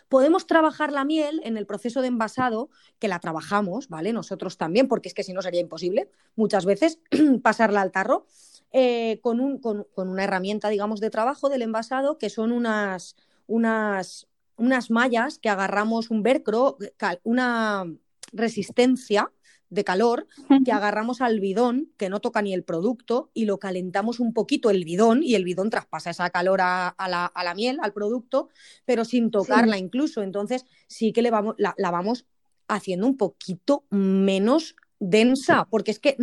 [0.08, 4.14] Podemos trabajar la miel en el proceso de envasado, que la trabajamos, ¿vale?
[4.14, 7.00] Nosotros también, porque es que si no sería imposible muchas veces
[7.44, 8.26] pasarla al tarro,
[8.72, 13.16] eh, con, un- con- con una herramienta, digamos, de trabajo del envasado, que son unas,
[13.48, 14.28] unas,
[14.58, 16.78] unas mallas que agarramos un velcro,
[17.24, 17.86] una
[18.32, 19.32] resistencia
[19.72, 20.26] de calor
[20.66, 24.70] que agarramos al bidón, que no toca ni el producto, y lo calentamos un poquito
[24.72, 27.94] el bidón, y el bidón traspasa esa calor a, a la, a la miel, al
[27.94, 28.50] producto,
[28.86, 30.22] pero sin tocarla incluso.
[30.24, 32.26] Entonces sí que le vamos, la, la vamos
[32.68, 36.16] haciendo un poquito menos densa, porque es que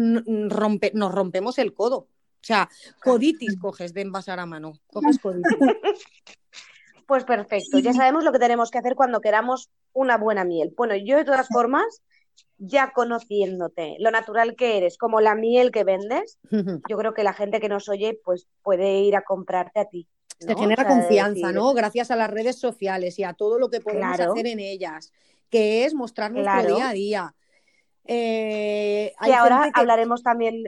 [0.49, 2.09] rompe, nos rompemos el codo.
[2.47, 2.69] O sea,
[3.03, 4.79] coditis coges de envasar a mano.
[4.87, 5.59] Coges coditis.
[7.09, 10.75] Pues perfecto, ya sabemos lo que tenemos que hacer cuando queramos una buena miel.
[10.77, 12.03] Bueno, yo de todas formas,
[12.59, 16.39] ya conociéndote, lo natural que eres, como la miel que vendes,
[16.91, 20.09] yo creo que la gente que nos oye, pues puede ir a comprarte a ti.
[20.41, 20.59] Se ¿no?
[20.59, 21.73] genera O sea, de confianza, ¿no?
[21.75, 24.33] Gracias a las redes sociales y a todo lo que podemos Claro.
[24.33, 25.13] hacer en ellas,
[25.49, 26.75] que es mostrar nuestro Claro.
[26.75, 27.35] día a día.
[28.05, 30.65] Eh, hay Y ahora gente que- hablaremos también.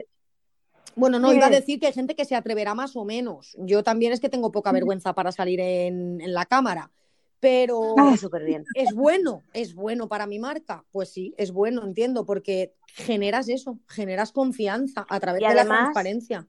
[0.95, 3.55] Bueno, no, iba a decir que hay gente que se atreverá más o menos.
[3.59, 6.91] Yo también es que tengo poca vergüenza para salir en, en la cámara,
[7.39, 8.65] pero Ah, súper bien.
[8.73, 10.83] es bueno, es bueno para mi marca.
[10.91, 15.65] Pues sí, es bueno, entiendo, porque generas eso, generas confianza a través Y de la
[15.65, 16.47] transparencia.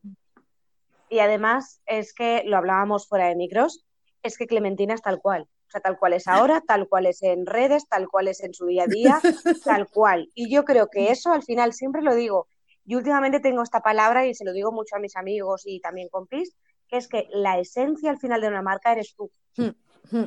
[1.08, 3.84] Y además es que lo hablábamos fuera de micros,
[4.22, 5.48] es que Clementina es tal cual.
[5.66, 8.54] O sea, tal cual es ahora, tal cual es en redes, tal cual es en
[8.54, 9.20] su día a día,
[9.64, 10.28] tal cual.
[10.34, 12.48] Y yo creo que eso al final siempre lo digo.
[12.90, 16.08] Y últimamente tengo esta palabra y se lo digo mucho a mis amigos y también
[16.08, 16.56] compis,
[16.88, 19.30] que es que la esencia al final de una marca eres tú.
[19.58, 20.24] Mm.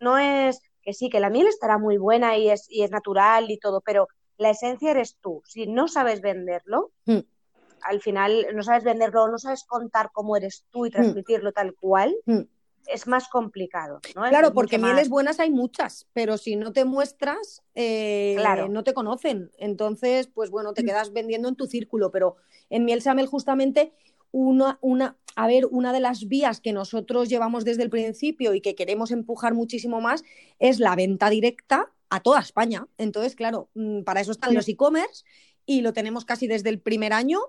[0.00, 3.50] No es que sí, que la miel estará muy buena y es, y es natural
[3.50, 5.42] y todo, pero la esencia eres tú.
[5.46, 7.22] Si no sabes venderlo, Mm.
[7.82, 12.14] al final no sabes venderlo, no sabes contar cómo eres tú y transmitirlo tal cual,
[12.24, 12.42] Mm.
[12.92, 14.00] Es más complicado.
[14.14, 14.22] ¿no?
[14.28, 18.68] Claro, porque más- mieles buenas hay muchas, pero si no te muestras, eh, Claro.
[18.68, 19.50] no te conocen.
[19.58, 22.10] Entonces, pues bueno, te quedas vendiendo en tu círculo.
[22.10, 22.36] Pero
[22.70, 23.92] en Miel Samel, justamente,
[24.32, 28.60] una, una, a ver, una de las vías que nosotros llevamos desde el principio y
[28.60, 30.24] que queremos empujar muchísimo más
[30.58, 32.86] es la venta directa a toda España.
[32.98, 35.24] Entonces, claro, mm, para eso están los e-commerce
[35.66, 37.40] y lo tenemos casi desde el primer año.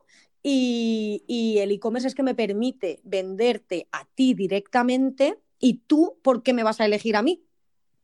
[0.44, 6.44] Y, y el e-commerce es que me permite venderte a ti directamente y tú, ¿por
[6.44, 7.44] qué me vas a elegir a mí?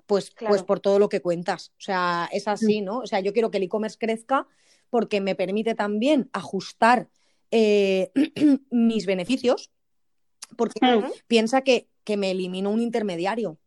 [0.06, 0.52] Pues, Claro.
[0.52, 1.70] pues por todo lo que cuentas.
[1.78, 3.00] O sea, es así, ¿no?
[3.00, 4.48] O sea, yo quiero que el e-commerce crezca
[4.90, 7.10] porque me permite también ajustar
[7.52, 8.12] eh,
[8.72, 9.72] mis beneficios,
[10.58, 11.06] porque Mm.
[11.28, 13.58] piensa que, que me elimino un intermediario.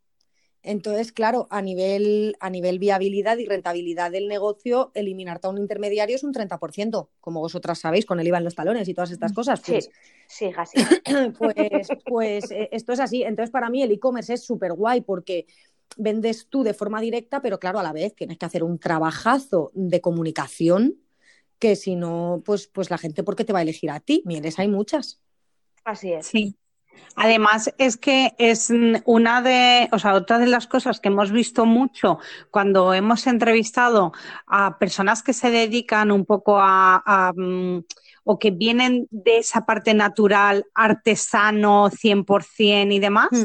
[0.66, 6.16] Entonces, claro, a nivel, a nivel viabilidad y rentabilidad del negocio, eliminarte a un intermediario
[6.16, 9.32] es un 30%, como vosotras sabéis, con el IVA en los talones y todas estas
[9.32, 9.60] cosas.
[9.64, 9.90] Sí, Pues,
[10.26, 10.78] sí, así.
[11.38, 13.22] pues, pues eh, esto es así.
[13.22, 15.46] Entonces, para mí el e-commerce es súper guay porque
[15.96, 19.70] vendes tú de forma directa, pero claro, a la vez tienes que hacer un trabajazo
[19.72, 20.96] de comunicación
[21.60, 24.22] que si no, pues, pues la gente, ¿por qué te va a elegir a ti?
[24.26, 25.20] Mieles hay muchas.
[25.84, 26.26] Así es.
[26.26, 26.56] Sí.
[27.14, 28.70] Además, es que es
[29.04, 32.18] una de, o sea, otra de las cosas que hemos visto mucho
[32.50, 34.12] cuando hemos entrevistado
[34.46, 37.84] a personas que se dedican un poco a, a, mm,
[38.24, 43.44] o que vienen de esa parte natural, artesano 100% y demás, Mm.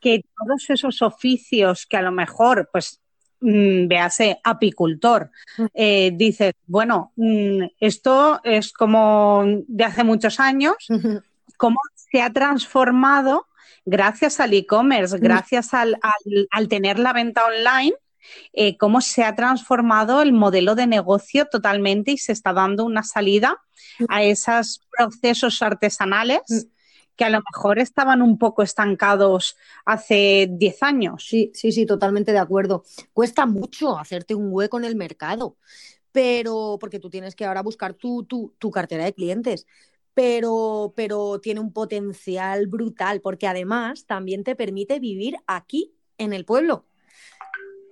[0.00, 3.00] que todos esos oficios que a lo mejor, pues,
[3.40, 5.64] mm, véase apicultor, Mm.
[5.74, 10.74] eh, dices, bueno, mm, esto es como de hace muchos años,
[11.56, 11.78] cómo
[12.14, 13.48] se ha transformado
[13.84, 15.20] gracias al e-commerce, Mm.
[15.20, 17.92] gracias al, al- al tener la venta online,
[18.52, 23.02] eh, cómo se ha transformado el modelo de negocio totalmente y se está dando una
[23.02, 23.58] salida
[24.08, 26.58] a esos procesos artesanales Mm.
[27.16, 31.26] que a lo mejor estaban un poco estancados hace 10 años.
[31.28, 32.84] Sí, sí, sí, totalmente de acuerdo.
[33.12, 35.56] Cuesta mucho hacerte un hueco en el mercado,
[36.12, 39.66] pero porque tú tienes que ahora buscar tu, tu, tu cartera de clientes,
[40.14, 46.44] pero, pero tiene un potencial brutal, porque además también te permite vivir aquí, en el
[46.44, 46.86] pueblo.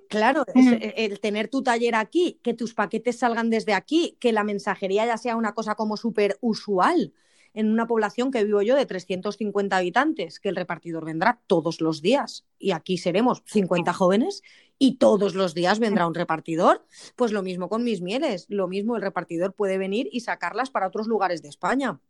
[0.08, 0.72] Claro, es- Mm.
[0.74, 5.06] el, el tener tu taller aquí, que tus paquetes salgan desde aquí, que la mensajería
[5.06, 7.12] ya sea una cosa como súper usual
[7.54, 12.00] en una población que vivo yo de 350 habitantes, que el repartidor vendrá todos los
[12.00, 14.42] días y aquí seremos 50 jóvenes
[14.78, 16.86] y todos los días vendrá un repartidor.
[17.16, 20.86] Pues lo mismo con mis mieles, lo mismo el repartidor puede venir y sacarlas para
[20.86, 22.00] otros lugares de España.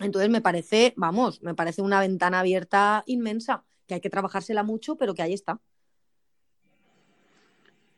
[0.00, 4.96] Entonces me parece, vamos, me parece una ventana abierta inmensa, que hay que trabajársela mucho,
[4.96, 5.60] pero que ahí está.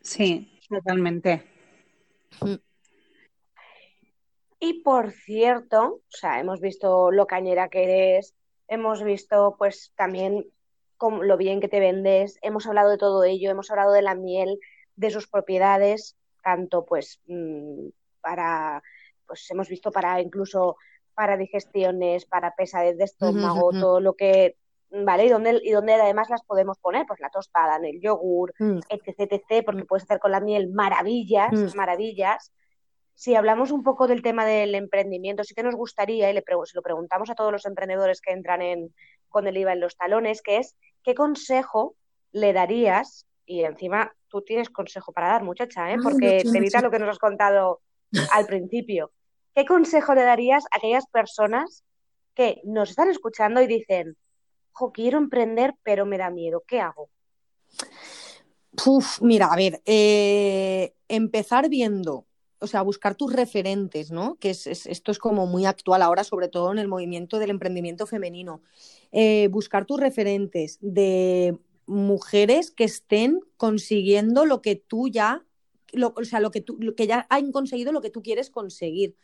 [0.02, 1.42] Sí, totalmente.
[4.60, 8.34] Y por cierto, o sea, hemos visto lo cañera que eres,
[8.68, 10.46] hemos visto pues también
[10.96, 14.14] cómo- lo bien que te vendes, hemos hablado de todo ello, hemos hablado de la
[14.14, 14.58] miel,
[14.96, 17.88] de sus propiedades, tanto pues mm,
[18.20, 18.82] para,
[19.26, 20.76] pues hemos visto para incluso
[21.16, 24.56] para digestiones, para pesadez de estómago, todo lo que,
[24.90, 25.24] ¿vale?
[25.24, 28.78] Y dónde, y dónde además las podemos poner, pues la tostada, en el yogur, Mm.
[28.88, 31.76] etc, etc, porque puedes hacer con la miel maravillas, Mm.
[31.76, 32.52] maravillas.
[33.14, 36.76] Si hablamos un poco del tema del emprendimiento, sí que nos gustaría, y le se
[36.76, 38.94] lo preguntamos a todos los emprendedores que entran en,
[39.28, 41.96] con el IVA en los talones, que es, ¿qué consejo
[42.32, 43.26] le darías?
[43.46, 45.94] Y encima tú tienes consejo para dar, muchacha, ¿eh?
[45.94, 47.80] Ay, porque mucho, te evita lo que nos has contado
[48.32, 49.10] al principio.
[49.56, 51.82] ¿Qué consejo le darías a aquellas personas
[52.34, 54.14] que nos están escuchando y dicen,
[54.92, 57.08] quiero emprender, pero me da miedo, ¿qué hago?
[58.86, 62.26] Uf, mira, a ver, eh, empezar viendo,
[62.58, 64.36] o sea, buscar tus referentes, ¿no?
[64.38, 67.48] Que es, es- esto es como muy actual ahora, sobre todo en el movimiento del
[67.48, 68.60] emprendimiento femenino.
[69.12, 75.46] Eh, buscar tus referentes de mujeres que estén consiguiendo lo que tú ya,
[75.92, 78.50] lo- o sea, lo que tú, lo que ya han conseguido lo que tú quieres
[78.50, 79.16] conseguir.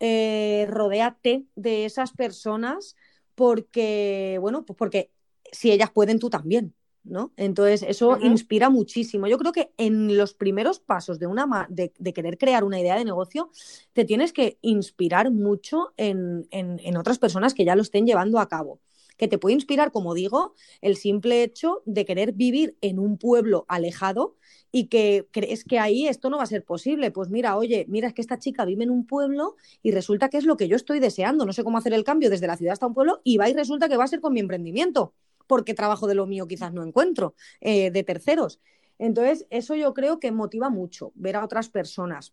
[0.00, 2.96] Eh, rodéate de esas personas
[3.34, 5.10] porque, bueno, pues porque
[5.52, 6.74] si ellas pueden, tú también.
[7.08, 7.32] ¿no?
[7.36, 9.28] Entonces, eso inspira muchísimo.
[9.28, 12.80] Yo creo que en los primeros pasos de, una ma- de, de querer crear una
[12.80, 13.48] idea de negocio,
[13.92, 18.40] te tienes que inspirar mucho en, en- en otras personas que ya lo estén llevando
[18.40, 18.80] a cabo.
[19.16, 23.64] Que te puede inspirar, como digo, el simple hecho de querer vivir en un pueblo
[23.68, 24.36] alejado
[24.72, 27.10] y que crees que ahí esto no va a ser posible.
[27.10, 30.36] Pues mira, oye, mira, es que esta chica vive en un pueblo y resulta que
[30.36, 31.46] es lo que yo estoy deseando.
[31.46, 33.54] No sé cómo hacer el cambio desde la ciudad hasta un pueblo y va y
[33.54, 35.14] resulta que va a ser con mi emprendimiento
[35.46, 38.60] porque trabajo de lo mío quizás no encuentro, eh, de terceros.
[38.98, 42.32] Entonces, eso yo creo que motiva mucho, ver a otras personas.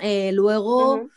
[0.00, 1.08] Eh, luego,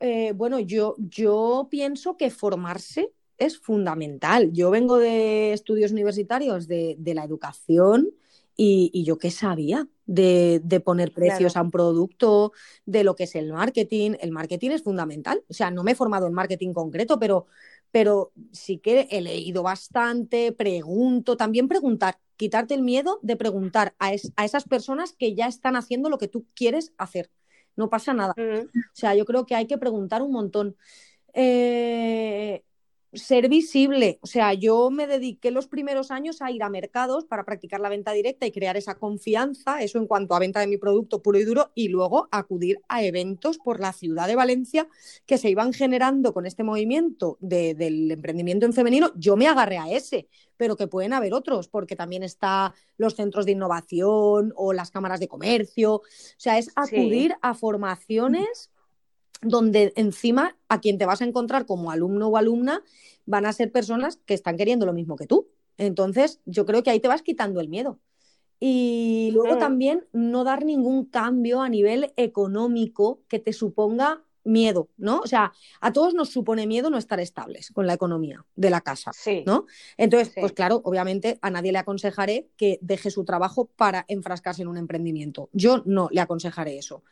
[0.00, 4.52] eh, bueno, yo, yo pienso que formarse es fundamental.
[4.52, 8.10] Yo vengo de estudios universitarios de, de la educación
[8.56, 11.60] y, y yo qué sabía de, de poner precios Claro.
[11.60, 12.52] a un producto,
[12.86, 14.12] de lo que es el marketing.
[14.20, 15.42] El marketing es fundamental.
[15.48, 17.46] O sea, no me he formado en marketing concreto, pero,
[17.90, 24.12] pero sí que he leído bastante, pregunto, también preguntar, quitarte el miedo de preguntar a,
[24.14, 27.30] es- a esas personas que ya están haciendo lo que tú quieres hacer.
[27.76, 28.34] No pasa nada.
[28.36, 28.68] Ujú.
[28.68, 30.76] O sea, yo creo que hay que preguntar un montón.
[31.32, 32.62] Eh,
[33.14, 34.18] ser visible.
[34.22, 37.88] O sea, yo me dediqué los primeros años a ir a mercados para practicar la
[37.88, 41.38] venta directa y crear esa confianza, eso en cuanto a venta de mi producto puro
[41.38, 44.88] y duro, y luego acudir a eventos por la ciudad de Valencia
[45.26, 49.12] que se iban generando con este movimiento de- del emprendimiento en femenino.
[49.16, 53.46] Yo me agarré a ese, pero que pueden haber otros, porque también está los centros
[53.46, 55.94] de innovación o las cámaras de comercio.
[55.94, 56.02] O
[56.36, 58.70] sea, es acudir a formaciones
[59.44, 62.82] donde encima a quien te vas a encontrar como alumno o alumna
[63.26, 65.48] van a ser personas que están queriendo lo mismo que tú.
[65.78, 67.98] Entonces, yo creo que ahí te vas quitando el miedo.
[68.60, 69.58] Y luego Mm.
[69.58, 75.20] también no dar ningún cambio a nivel económico que te suponga miedo, ¿no?
[75.20, 78.82] O sea, a todos nos supone miedo no estar estables con la economía de la
[78.82, 79.10] casa.
[79.14, 79.42] Sí.
[79.46, 79.64] ¿no?
[79.96, 80.40] Entonces, Sí.
[80.40, 84.76] pues claro, obviamente a nadie le aconsejaré que deje su trabajo para enfrascarse en un
[84.76, 85.48] emprendimiento.
[85.52, 87.02] Yo no le aconsejaré eso.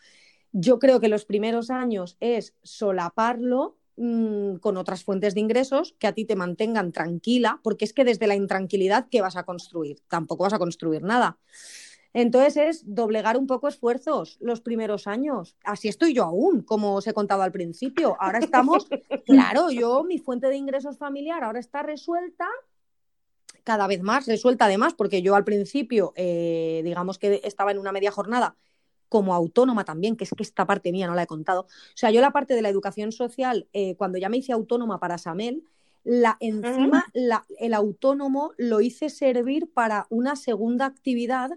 [0.53, 6.07] Yo creo que los primeros años es solaparlo mm, con otras fuentes de ingresos que
[6.07, 10.00] a ti te mantengan tranquila, porque es que desde la intranquilidad, ¿qué vas a construir?
[10.09, 11.38] Tampoco vas a construir nada.
[12.14, 15.57] Entonces es doblegar un poco esfuerzos los primeros años.
[15.64, 18.16] Así estoy yo aún, como os he contado al principio.
[18.20, 18.86] Ahora estamos,
[19.26, 22.46] claro, yo, mi fuente de ingresos familiar ahora está resuelta,
[23.64, 27.92] cada vez más resuelta además, porque yo al principio, eh, digamos que estaba en una
[27.92, 28.57] media jornada
[29.12, 31.60] como autónoma también, que es que esta parte mía no la he contado.
[31.64, 35.00] O sea, yo la parte de la educación social, eh, cuando ya me hice autónoma
[35.00, 35.64] para Samel,
[36.02, 41.50] la, encima el autónomo lo hice servir para una segunda actividad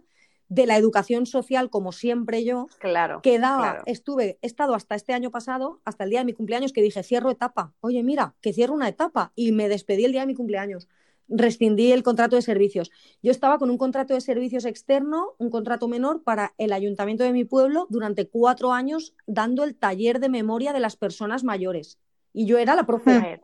[0.50, 5.14] de la educación social, como siempre yo, claro, que daba, estuve, he estado hasta este
[5.14, 7.72] año pasado, hasta el día de mi cumpleaños, que dije, cierro etapa.
[7.80, 9.32] Oye, mira, que cierro una etapa.
[9.34, 10.90] Y me despedí el día de mi cumpleaños.
[11.28, 12.92] Rescindí el contrato de servicios.
[13.24, 17.34] Yo estaba con un contrato de servicios externo, un contrato menor para el ayuntamiento de
[17.34, 21.98] mi pueblo durante cuatro años, dando el taller de memoria de las personas mayores.
[22.34, 23.42] Y yo era la profe.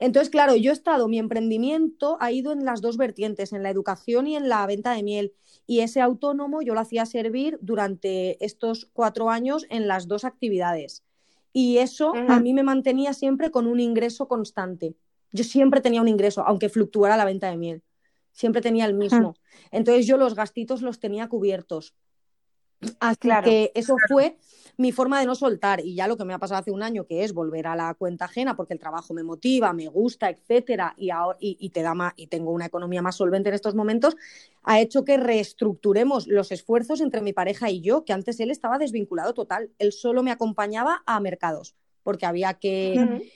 [0.00, 3.70] Entonces, claro, yo he estado, mi emprendimiento ha ido en las dos vertientes, en la
[3.70, 5.32] educación y en la venta de miel.
[5.66, 11.04] Y ese autónomo yo lo hacía servir durante estos cuatro años en las dos actividades.
[11.52, 14.94] Y eso a mí me mantenía siempre con un ingreso constante.
[15.32, 17.82] Yo siempre tenía un ingreso, aunque fluctuara la venta de miel.
[18.32, 19.34] Siempre tenía el mismo.
[19.70, 21.94] Entonces yo los gastitos los tenía cubiertos.
[23.00, 24.38] Así que eso fue
[24.76, 25.80] mi forma de no soltar.
[25.84, 27.92] Y ya lo que me ha pasado hace un año, que es volver a la
[27.94, 31.94] cuenta ajena, porque el trabajo me motiva, me gusta, etcétera, y, ahora, y, te da
[31.94, 34.16] más, y tengo una economía más solvente en estos momentos,
[34.62, 38.78] ha hecho que reestructuremos los esfuerzos entre mi pareja y yo, que antes él estaba
[38.78, 39.70] desvinculado total.
[39.78, 41.74] Él solo me acompañaba a mercados,
[42.04, 43.28] porque había que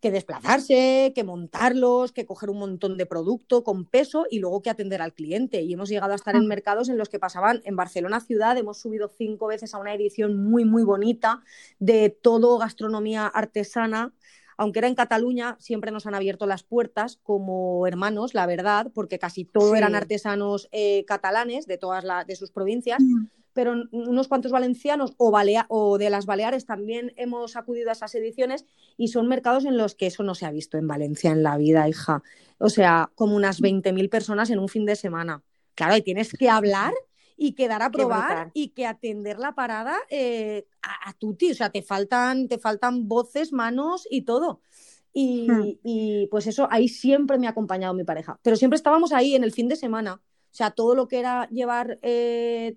[0.00, 4.70] que desplazarse, que montarlos, que coger un montón de producto con peso y luego que
[4.70, 5.62] atender al cliente.
[5.62, 8.78] Y hemos llegado a estar en mercados en los que pasaban en Barcelona ciudad, hemos
[8.78, 11.42] subido cinco veces a una edición muy, muy bonita
[11.78, 14.12] de todo gastronomía artesana.
[14.56, 19.18] Aunque era en Cataluña, siempre nos han abierto las puertas como hermanos, la verdad, porque
[19.18, 23.00] casi todos eran artesanos eh, catalanes de todas las de sus provincias.
[23.00, 25.36] Mm pero unos cuantos valencianos o,
[25.68, 28.64] o, de las Baleares también hemos acudido a esas ediciones
[28.96, 31.56] y son mercados en los que eso no se ha visto en Valencia en la
[31.56, 32.22] vida, hija.
[32.58, 35.42] O sea, como unas 20.000 personas en un fin de semana.
[35.74, 36.94] Claro, y tienes que hablar
[37.36, 41.50] y quedar a probar y que atender la parada eh, a, tu tuti.
[41.50, 44.60] O sea, te faltan, te faltan voces, manos y todo.
[45.12, 45.78] Y, hmm.
[45.82, 48.38] y, pues eso, ahí siempre me ha acompañado mi pareja.
[48.40, 50.22] Pero siempre estábamos ahí en el fin de semana.
[50.22, 52.76] O sea, todo lo que era llevar eh,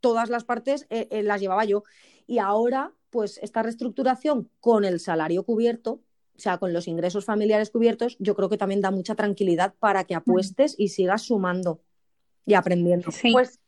[0.00, 1.84] todas las partes eh, eh, las llevaba yo.
[2.26, 6.00] Y ahora, pues esta reestructuración con el salario cubierto,
[6.36, 10.04] o sea, con los ingresos familiares cubiertos, yo creo que también da mucha tranquilidad para
[10.04, 11.80] que apuestes y sigas sumando
[12.46, 13.10] y aprendiendo.
[13.32, 13.58] Pues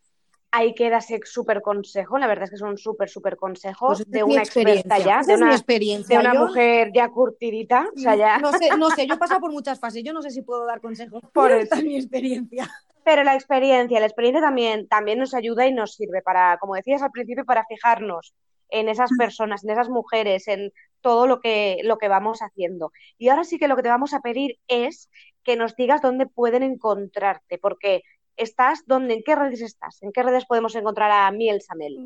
[0.53, 4.09] ahí queda ese súper consejo, la verdad es que es un súper, súper consejo pues
[4.09, 6.18] de una experiencia ya, de una, experiencia.
[6.18, 7.89] de una mujer ya curtidita.
[7.95, 8.39] O sea, ya...
[8.39, 10.66] No, sé, no sé, yo he pasado por muchas fases, yo no sé si puedo
[10.66, 12.68] dar consejos, por esta mi experiencia.
[13.11, 17.02] Pero la experiencia, la experiencia también, también nos ayuda y nos sirve para, como decías
[17.02, 18.34] al principio, para fijarnos
[18.68, 22.92] en esas personas, en esas mujeres, en todo lo que, lo que vamos haciendo.
[23.18, 25.11] Y ahora sí que lo que te vamos a pedir es
[25.42, 28.02] que nos digas dónde pueden encontrarte, porque
[28.36, 30.00] estás, ¿dónde, ¿en qué redes estás?
[30.04, 31.96] ¿En qué redes podemos encontrar a Miel Samel?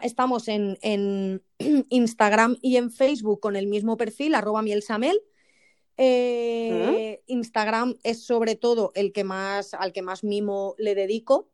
[0.00, 1.42] estamos en, en,
[1.90, 5.20] Instagram y en Facebook con el mismo perfil, arroba Miel Samel.
[5.98, 11.48] Eh, Instagram es sobre todo el que más, al que más mimo le dedico.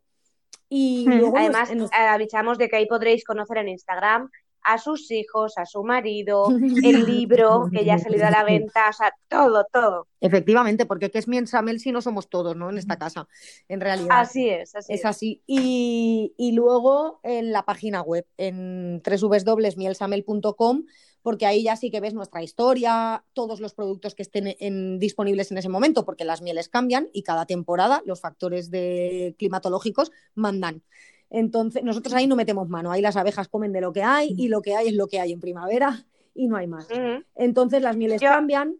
[0.68, 4.30] Y además avisamos de que ahí podréis conocer en Instagram
[4.64, 6.46] a sus hijos, a su marido,
[6.84, 10.06] el libro que ya ha salido a la venta, o sea, todo, todo.
[10.20, 12.70] Efectivamente, porque ¿qué es Miel Samel si no somos todos, ¿no?
[12.70, 13.28] En esta casa,
[13.68, 14.20] en realidad.
[14.20, 15.00] Así es, así es.
[15.00, 15.42] Es así.
[15.46, 20.84] Y, y luego en la página web, en www.mielsamel.com
[21.22, 25.58] porque ahí ya sí que ves nuestra historia, todos los productos que estén disponibles en
[25.58, 30.82] ese momento, porque las mieles cambian y cada temporada los factores de, climatológicos mandan.
[31.30, 34.48] Entonces, nosotros ahí no metemos mano, ahí las abejas comen de lo que hay y
[34.48, 36.04] lo que hay es lo que hay en primavera
[36.34, 36.88] y no hay más.
[37.34, 38.76] Entonces, las mieles cambian.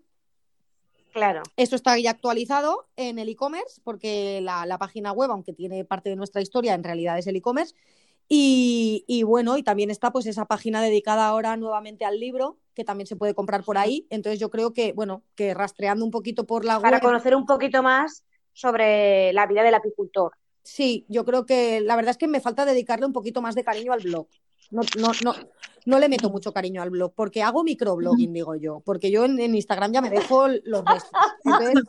[1.13, 1.43] Claro.
[1.57, 6.09] Esto está ya actualizado en el e-commerce, porque la, la página web, aunque tiene parte
[6.09, 7.75] de nuestra historia, en realidad es el e-commerce.
[8.35, 13.07] Y, bueno, y también está pues esa página dedicada ahora nuevamente al libro, que también
[13.07, 14.07] se puede comprar por ahí.
[14.09, 17.83] Entonces yo creo que, bueno, que rastreando un poquito por la Para conocer un poquito
[17.83, 18.25] más
[18.55, 20.33] sobre la vida del apicultor.
[20.63, 23.65] Sí, yo creo que la verdad es que me falta dedicarle un poquito más de
[23.65, 24.29] cariño al blog.
[24.71, 25.35] No, no, no,
[25.87, 29.39] no le meto mucho cariño al blog, porque hago microblogging, digo yo, porque yo en,
[29.41, 31.11] Instagram ya me dejo los restos.
[31.45, 31.85] Entonces,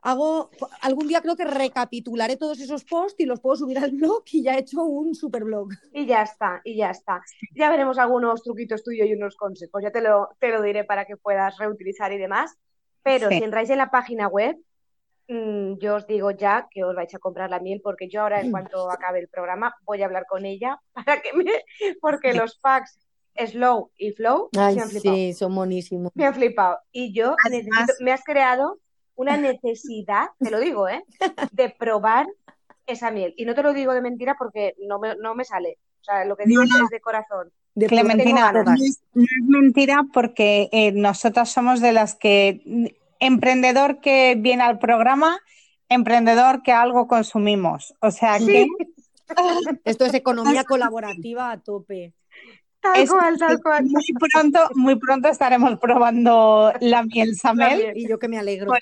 [0.00, 0.50] hago,
[0.82, 4.42] algún día creo que recapitularé todos esos posts y los puedo subir al blog y
[4.42, 5.70] ya he hecho un super blog.
[5.92, 7.22] Y ya está, y ya está.
[7.54, 11.04] Ya veremos algunos truquitos tuyos y unos consejos, ya te lo, te lo diré para
[11.04, 12.56] que puedas reutilizar y demás.
[13.02, 14.56] Pero si entráis en la página web,
[15.32, 18.40] mm, yo os digo ya que os vais a comprar la miel porque yo ahora
[18.40, 21.50] en cuanto acabe el programa voy a hablar con ella para que me...
[22.00, 22.98] porque los packs
[23.46, 25.14] Slow y Flow Ay, me han flipado.
[25.16, 26.12] sí, son buenísimos.
[26.14, 26.78] Me han flipado.
[26.92, 28.78] Y yo Además- necesito- me has creado
[29.14, 31.04] una necesidad, te lo digo, ¿eh?
[31.52, 32.26] De probar
[32.86, 33.32] esa miel.
[33.36, 35.78] Y no te lo digo de mentira porque no me, no me sale.
[36.00, 36.84] O sea, lo que digo No, no.
[36.84, 37.52] es de corazón.
[37.74, 42.86] De Clementina, no es, no es mentira porque eh, nosotras somos de las que mm,
[43.20, 45.38] emprendedor que viene al programa,
[45.88, 47.94] emprendedor que algo consumimos.
[48.00, 48.66] O sea que
[49.84, 52.12] Esto es economía colaborativa a tope.
[52.80, 53.84] Tal es- cual, tal cual.
[53.84, 57.78] muy pronto, muy pronto estaremos probando la miel Samel.
[57.78, 57.92] miel.
[57.96, 58.72] Y yo que me alegro.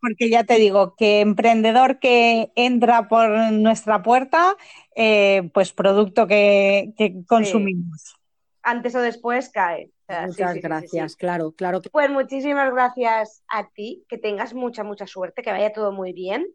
[0.00, 4.56] Porque ya te digo que emprendedor que entra por nuestra puerta,
[4.96, 8.16] eh, pues producto que, que consumimos.
[8.62, 9.90] Antes o después cae.
[10.12, 10.60] Sea, Muchas sí, sí, sí, sí.
[10.60, 15.50] gracias, claro, claro que Pues muchísimas gracias a ti, que tengas mucha, mucha suerte, que
[15.50, 16.46] vaya todo muy bien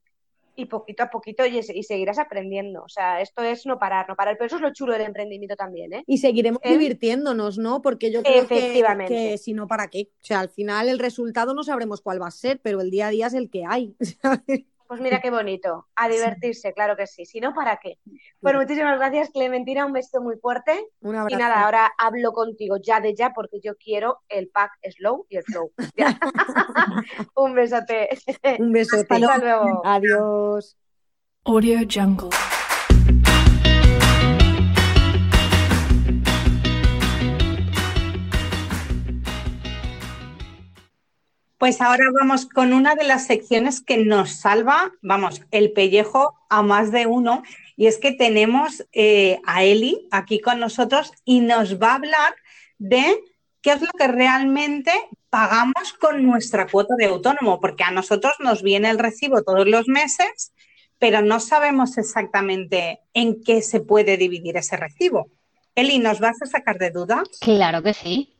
[0.57, 2.81] y poquito a poquito y, y seguirás aprendiendo.
[2.83, 4.35] O sea, esto es no parar, no parar.
[4.37, 6.03] Pero eso es lo chulo del emprendimiento también, ¿eh?
[6.07, 6.71] Y seguiremos ¿Eh?
[6.71, 7.81] divirtiéndonos, ¿no?
[7.83, 9.13] Porque yo creo que, Efectivamente.
[9.13, 10.09] que si no, ¿para qué?
[10.21, 13.07] O sea, al final el resultado no sabremos cuál va a ser, pero el día
[13.07, 13.95] a día es el que hay.
[14.21, 14.65] ¿sabes?
[14.87, 15.87] Pues mira qué bonito.
[15.95, 17.25] A divertirse, claro que sí.
[17.25, 17.97] Si no, ¿para qué?
[18.41, 19.85] Bueno, muchísimas gracias, Clementina.
[19.85, 20.87] Un beso muy fuerte.
[21.01, 25.25] Un Y nada, ahora hablo contigo ya de ya porque yo quiero el pack slow
[25.29, 25.71] y el flow.
[27.35, 28.09] Un besote.
[28.59, 29.13] Un besote.
[29.13, 29.81] Hasta luego.
[29.85, 30.77] Adiós.
[31.43, 32.29] Audio Jungle.
[41.57, 46.61] Pues ahora vamos con una de las secciones que nos salva, vamos, el pellejo a
[46.61, 47.41] más de uno,
[47.75, 52.35] y es que tenemos eh, a Eli aquí con nosotros y nos va a hablar
[52.77, 53.19] de
[53.61, 54.91] qué es lo que realmente
[55.31, 59.87] pagamos con nuestra cuota de autónomo, porque a nosotros nos viene el recibo todos los
[59.87, 60.53] meses,
[60.99, 65.31] pero no sabemos exactamente en qué se puede dividir ese recibo.
[65.73, 67.27] Eli, ¿nos vas a sacar de dudas?
[67.41, 68.36] Claro que sí.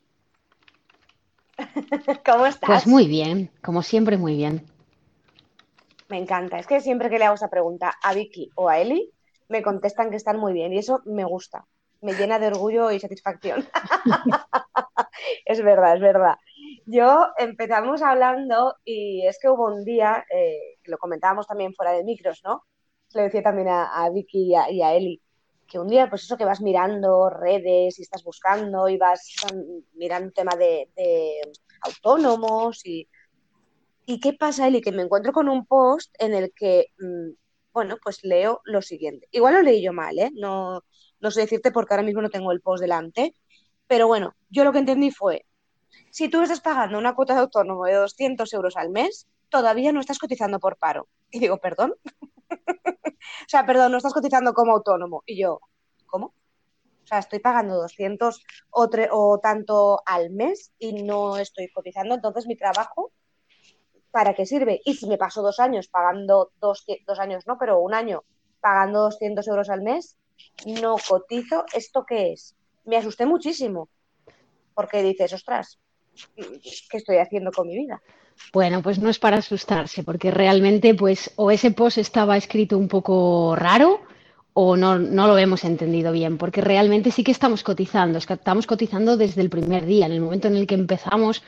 [2.25, 2.67] ¿Cómo estás?
[2.67, 4.65] Pues muy bien, como siempre muy bien.
[6.09, 6.59] Me encanta.
[6.59, 9.11] Es que siempre que le hago esa pregunta a Vicky o a Eli,
[9.49, 11.65] me contestan que están muy bien y eso me gusta.
[12.01, 13.67] Me llena de orgullo y satisfacción.
[15.45, 16.35] es verdad, es verdad.
[16.85, 22.03] Yo empezamos hablando y es que hubo un día, eh, lo comentábamos también fuera de
[22.03, 22.63] micros, ¿no?
[23.13, 25.21] Le decía también a, a Vicky y a, y a Eli,
[25.67, 29.35] que un día, pues eso que vas mirando redes y estás buscando y vas
[29.93, 31.41] mirando tema de, de
[31.81, 33.07] autónomos y,
[34.09, 34.79] ¿Y qué pasa, Eli?
[34.81, 37.31] Que me encuentro con un post en el que, mm,
[37.73, 39.27] bueno, pues leo lo siguiente.
[39.31, 40.31] Igual lo leí yo mal, ¿eh?
[40.33, 40.81] No,
[41.19, 43.35] no sé decirte porque ahora mismo no tengo el post delante,
[43.85, 45.45] pero bueno, yo lo que entendí fue,
[46.09, 49.99] si tú estás pagando una cuota de autónomo de 200 euros al mes, todavía no
[49.99, 51.09] estás cotizando por paro.
[51.29, 51.93] Y digo, perdón.
[53.45, 55.23] o sea, perdón, no estás cotizando como autónomo.
[55.25, 55.59] Y yo,
[56.05, 56.27] ¿cómo?
[56.27, 62.15] O sea, estoy pagando 200 o, tre- o tanto al mes y no estoy cotizando,
[62.15, 63.11] entonces mi trabajo
[64.11, 64.81] ¿para qué sirve?
[64.85, 68.23] Y si me paso dos años pagando, dos, dos años no, pero un año
[68.61, 70.17] pagando 200 euros al mes,
[70.65, 72.55] no cotizo, ¿esto qué es?
[72.85, 73.89] Me asusté muchísimo,
[74.73, 75.79] porque dices, ostras,
[76.35, 78.01] ¿qué estoy haciendo con mi vida?
[78.53, 82.87] Bueno, pues no es para asustarse, porque realmente, pues, o ese post estaba escrito un
[82.87, 84.01] poco raro,
[84.59, 89.15] o no, no lo hemos entendido bien, porque realmente sí que estamos cotizando, estamos cotizando
[89.15, 91.43] desde el primer día, en el momento en el que empezamos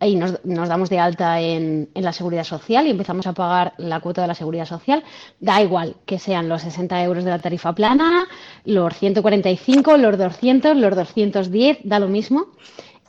[0.00, 4.00] y nos, nos damos de alta en, la seguridad social y empezamos a pagar la
[4.00, 5.04] cuota de la seguridad social,
[5.40, 8.26] da igual que sean los 60 euros de la tarifa plana,
[8.64, 12.46] los 145, los 200, los 210, da lo mismo,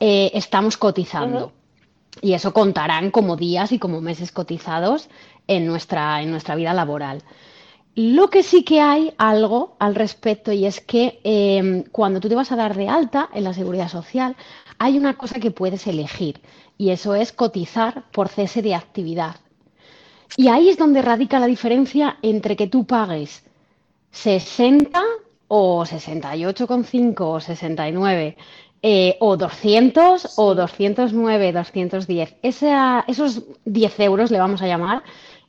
[0.00, 1.52] eh, estamos cotizando.
[2.22, 5.08] Y eso contarán como días y como meses cotizados
[5.46, 7.22] en nuestra, en nuestra vida laboral.
[7.94, 12.34] Lo que sí que hay algo al respecto y es que eh, cuando tú te
[12.34, 14.36] vas a dar de alta en la seguridad social,
[14.78, 16.40] hay una cosa que puedes elegir
[16.76, 19.36] y eso es cotizar por cese de actividad.
[20.36, 23.44] Y ahí es donde radica la diferencia entre que tú pagues
[24.10, 25.00] 60
[25.48, 28.36] o 68,5 o 69
[28.88, 32.36] eh, o 200 o 209, 210.
[32.42, 35.02] Esa- esos 10 euros, le vamos a llamar,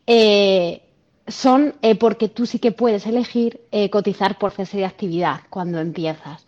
[0.08, 0.82] eh,
[1.28, 3.62] son eh, porque tú sí que puedes elegir
[3.92, 6.46] cotizar por cese de actividad cuando empiezas.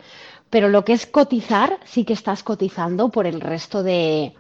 [0.50, 4.34] Pero lo que es cotizar, sí que estás cotizando por el resto de,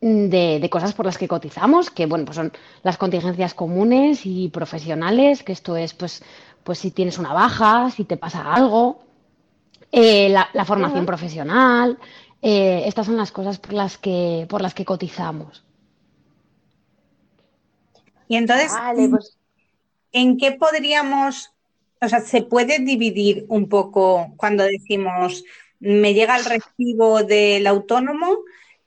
[0.00, 2.50] de, de cosas por las que cotizamos, que bueno, pues son
[2.82, 6.22] las contingencias comunes y profesionales, que esto es pues,
[6.64, 9.02] pues si tienes una baja, si te pasa algo,
[9.92, 11.98] eh, la, la formación profesional,
[12.40, 15.64] eh, estas son las cosas por las que, por las que cotizamos.
[18.28, 19.38] Y entonces, Vale, pues
[20.12, 21.52] ¿en qué podríamos,
[22.00, 25.44] o sea, se puede dividir un poco cuando decimos,
[25.80, 28.38] me llega el recibo del autónomo,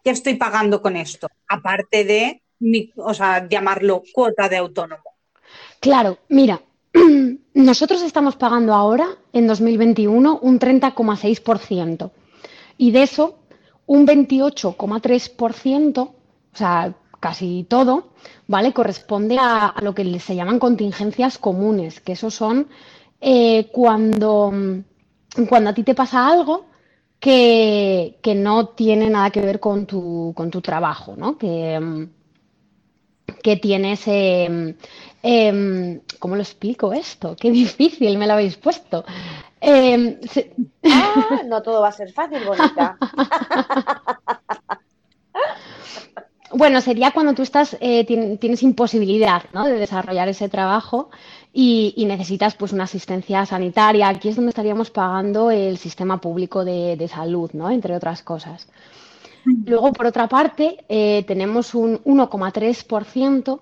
[0.04, 1.28] ¿qué estoy pagando con esto?
[1.48, 5.04] Aparte de, mi- o sea, llamarlo cuota de autónomo.
[5.80, 6.62] Claro, mira,
[7.54, 12.12] nosotros estamos pagando ahora, en 2021, un 30,6%.
[12.78, 13.40] Y de eso,
[13.86, 16.14] un 28,3%, o
[16.54, 18.10] sea, casi todo,
[18.48, 18.74] ¿vale?
[18.74, 22.68] Corresponde a, lo que se llaman contingencias comunes, que eso son
[23.22, 24.54] eh, cuando,
[25.50, 26.66] cuando a ti te pasa algo
[27.20, 31.38] que, que no tiene nada que ver con tu, con tu trabajo, ¿no?
[31.38, 32.08] Que,
[33.42, 34.76] que tienes, eh,
[35.28, 37.36] em, ¿cómo lo explico esto?
[37.36, 39.04] Qué difícil me lo habéis puesto.
[39.60, 40.52] Em, se-
[40.92, 42.98] ah, no todo va a ser fácil, bonita.
[46.54, 49.66] Bueno, sería cuando tú estás, eh, tien- tienes imposibilidad, ¿no?
[49.66, 51.10] de desarrollar ese trabajo
[51.52, 54.08] y, y necesitas pues una asistencia sanitaria.
[54.08, 57.72] Aquí es donde estaríamos pagando el sistema público de, de salud, ¿no?
[57.72, 58.68] Entre otras cosas.
[59.66, 63.60] Luego, por otra parte, eh, tenemos un 1,3%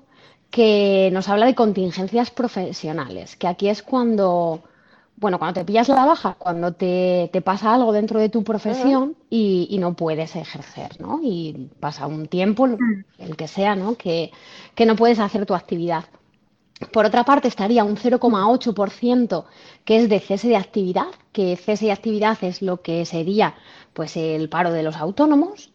[0.54, 4.62] que nos habla de contingencias profesionales, que aquí es cuando,
[5.16, 9.18] bueno, cuando te pillas la baja, cuando te, te pasa algo dentro de tu profesión
[9.32, 11.20] y, y no puedes ejercer, ¿no?
[11.24, 12.68] Y pasa un tiempo,
[13.18, 13.96] el que sea, ¿no?
[13.96, 14.32] Que,
[14.76, 16.04] que no puedes hacer tu actividad.
[16.92, 19.46] Por otra parte, estaría un 0,8%
[19.86, 23.56] que es de cese de actividad, que cese de actividad es lo que sería
[23.94, 25.72] pues el paro de los autónomos.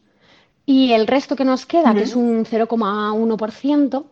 [0.66, 4.04] Y el resto que nos queda, que es un 0,1%,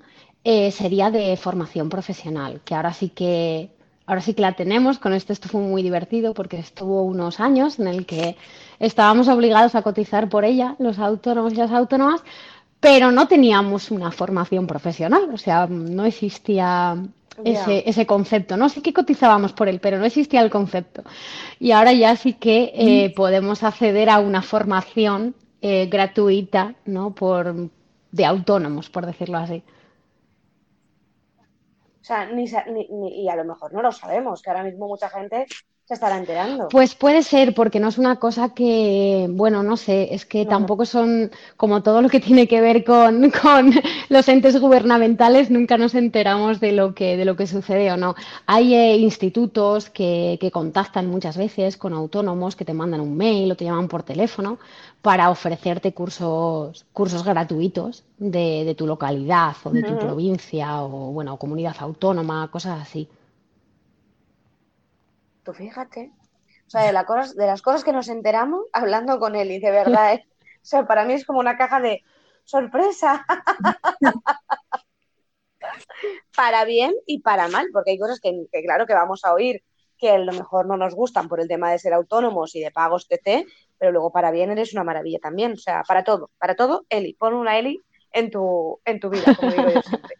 [0.49, 3.68] eh, sería de formación profesional, que ahora sí que,
[4.07, 5.01] ahora sí que la tenemos.
[5.01, 8.36] Con esto fue muy divertido porque estuvo unos años en el que
[8.78, 12.22] estábamos obligados a cotizar por ella, los autónomos y las autónomas,
[12.78, 16.97] pero no teníamos una formación profesional, o sea, no existía
[17.42, 18.68] ese, ese concepto, ¿no?
[18.68, 21.03] Sí que cotizábamos por él, pero no existía el concepto.
[21.59, 27.16] Y ahora ya sí que eh, podemos acceder a una formación eh, gratuita, ¿no?
[27.16, 27.68] Por,
[28.12, 29.64] de autónomos, por decirlo así.
[32.07, 32.44] O sea, ni,
[32.74, 35.46] ni- ni- y a lo mejor no lo sabemos, que ahora mismo mucha gente
[35.87, 36.68] se estará enterando.
[36.68, 40.51] Pues puede ser, porque no es una cosa que, bueno, no sé, es que No.
[40.51, 43.72] tampoco son como todo lo que tiene que ver con, con
[44.09, 48.16] los entes gubernamentales, nunca nos enteramos de lo que, de lo que sucede o no.
[48.47, 53.53] Hay eh, institutos que, que contactan muchas veces con autónomos que te mandan un mail
[53.53, 54.59] o te llaman por teléfono
[55.03, 61.37] para ofrecerte cursos, cursos gratuitos de, de tu localidad o de tu provincia o, bueno,
[61.39, 63.09] comunidad autónoma, cosas así.
[65.47, 66.12] Tú fíjate.
[66.66, 69.61] O sea, de, la cosas, de las cosas que nos enteramos hablando con él, y
[69.61, 70.26] de verdad, ¿eh?
[70.57, 72.03] O sea, para mí es como una caja de
[72.42, 73.24] sorpresa.
[76.36, 79.62] para bien y para mal, porque hay cosas que, que claro que vamos a oír
[79.97, 82.72] que a lo mejor no nos gustan por el tema de ser autónomos y de
[82.72, 83.47] pagos TT,
[83.78, 85.53] pero luego para bien eres una maravilla también.
[85.53, 87.80] O sea, para todo, para todo, Eli, pon una Eli
[88.11, 90.16] en tu, en tu vida, como digo yo siempre.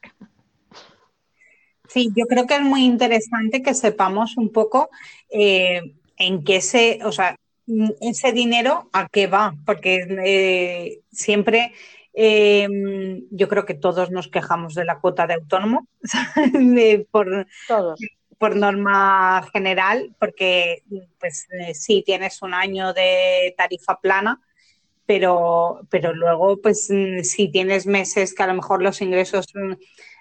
[1.89, 4.91] Sí, yo creo que es muy interesante que sepamos un poco
[5.31, 5.81] eh,
[6.17, 11.73] en qué se, o sea, mm, ese dinero a qué va, porque eh, siempre
[12.15, 12.67] eh,
[13.31, 15.87] yo creo que todos nos quejamos de la cuota de autónomo
[16.53, 18.01] de- por, Todos.
[18.39, 20.83] por norma general, porque
[21.21, 24.41] pues eh, sí tienes un año de tarifa plana,
[25.05, 29.75] pero, pero luego pues mm, si tienes meses que a lo mejor los ingresos mm,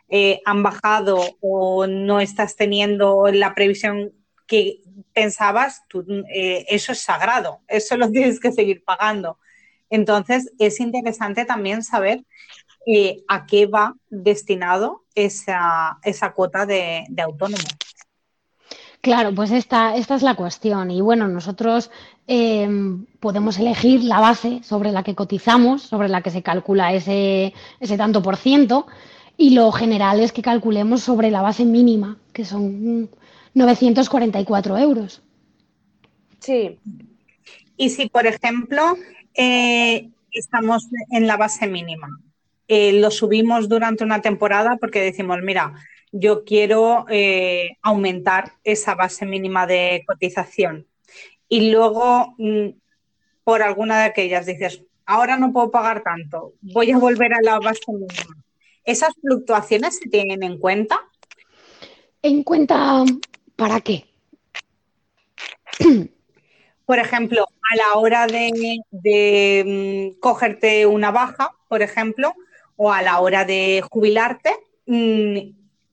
[0.10, 4.14] eh, han bajado o no estás teniendo la previsión
[4.48, 4.82] que
[5.14, 9.40] pensabas, tú, eh, eso es sagrado, eso lo tienes que seguir pagando.
[9.90, 12.24] Entonces es interesante también saber
[12.88, 17.64] eh, a qué va destinado esa, esa cuota de, autónomo.
[19.02, 20.90] Claro, pues esta, esta es la cuestión.
[20.90, 21.92] Y bueno, nosotros
[22.28, 22.68] eh,
[23.20, 27.98] podemos elegir la base sobre la que cotizamos, sobre la que se calcula ese, ese
[27.98, 28.88] tanto por ciento,
[29.38, 33.10] y lo general es que calculemos sobre la base mínima, que son mm,
[33.54, 35.22] 944 euros.
[36.40, 36.78] Sí,
[37.78, 38.96] Y si, por ejemplo,
[39.34, 42.08] eh, estamos en la base mínima,
[42.68, 45.74] eh, lo subimos durante una temporada porque decimos, mira,
[46.12, 50.88] yo quiero eh, aumentar esa base mínima de cotización.
[51.50, 52.70] Y luego, mm,
[53.44, 57.60] por alguna de aquellas, dices, ahora no puedo pagar tanto, voy a volver a la
[57.60, 58.45] base mínima.
[58.86, 61.00] ¿Esas fluctuaciones se tienen en cuenta?
[62.22, 63.04] ¿En cuenta
[63.56, 64.06] para qué?
[66.86, 72.34] Por ejemplo, a la hora de, de, mm, cogerte una baja, por ejemplo,
[72.76, 74.52] o a la hora de jubilarte,
[74.86, 75.38] mm,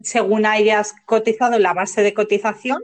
[0.02, 2.78] según hayas cotizado la base de cotización,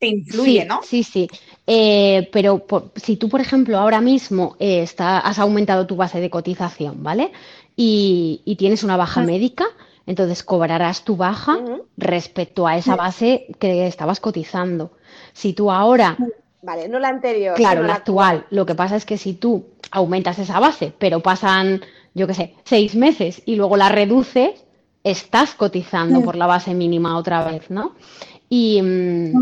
[0.00, 0.82] te influye, Sí, ¿no?
[0.82, 1.28] sí, sí.
[1.68, 6.18] Eh, pero por- si tú, por ejemplo, ahora mismo eh, está- has aumentado tu base
[6.20, 7.30] de cotización, ¿vale?
[7.76, 9.26] Y, y tienes una baja Mm.
[9.26, 9.64] médica,
[10.06, 11.58] entonces cobrarás tu baja
[11.96, 14.92] respecto a esa base que estabas cotizando.
[15.32, 16.16] Si tú ahora
[16.62, 18.46] Vale, no la anterior, Claro, la actual.
[18.50, 21.80] Lo que pasa es que si tú aumentas esa base, pero pasan,
[22.14, 24.64] yo qué sé, seis meses y luego la reduces,
[25.02, 26.24] estás cotizando Mm.
[26.24, 27.94] por la base mínima otra vez, ¿no?
[28.48, 29.32] Y, mm,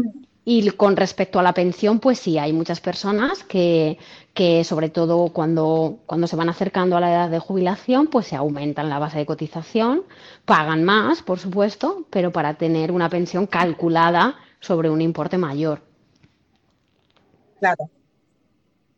[0.45, 3.99] y con respecto a la pensión, pues sí, hay muchas personas que,
[4.41, 8.37] que sobre todo cuando, cuando se van acercando a la edad de jubilación, pues se
[8.37, 10.05] aumentan la base de cotización,
[10.47, 15.83] pagan más, por supuesto, pero para tener una pensión calculada sobre un importe mayor.
[17.59, 17.91] Claro.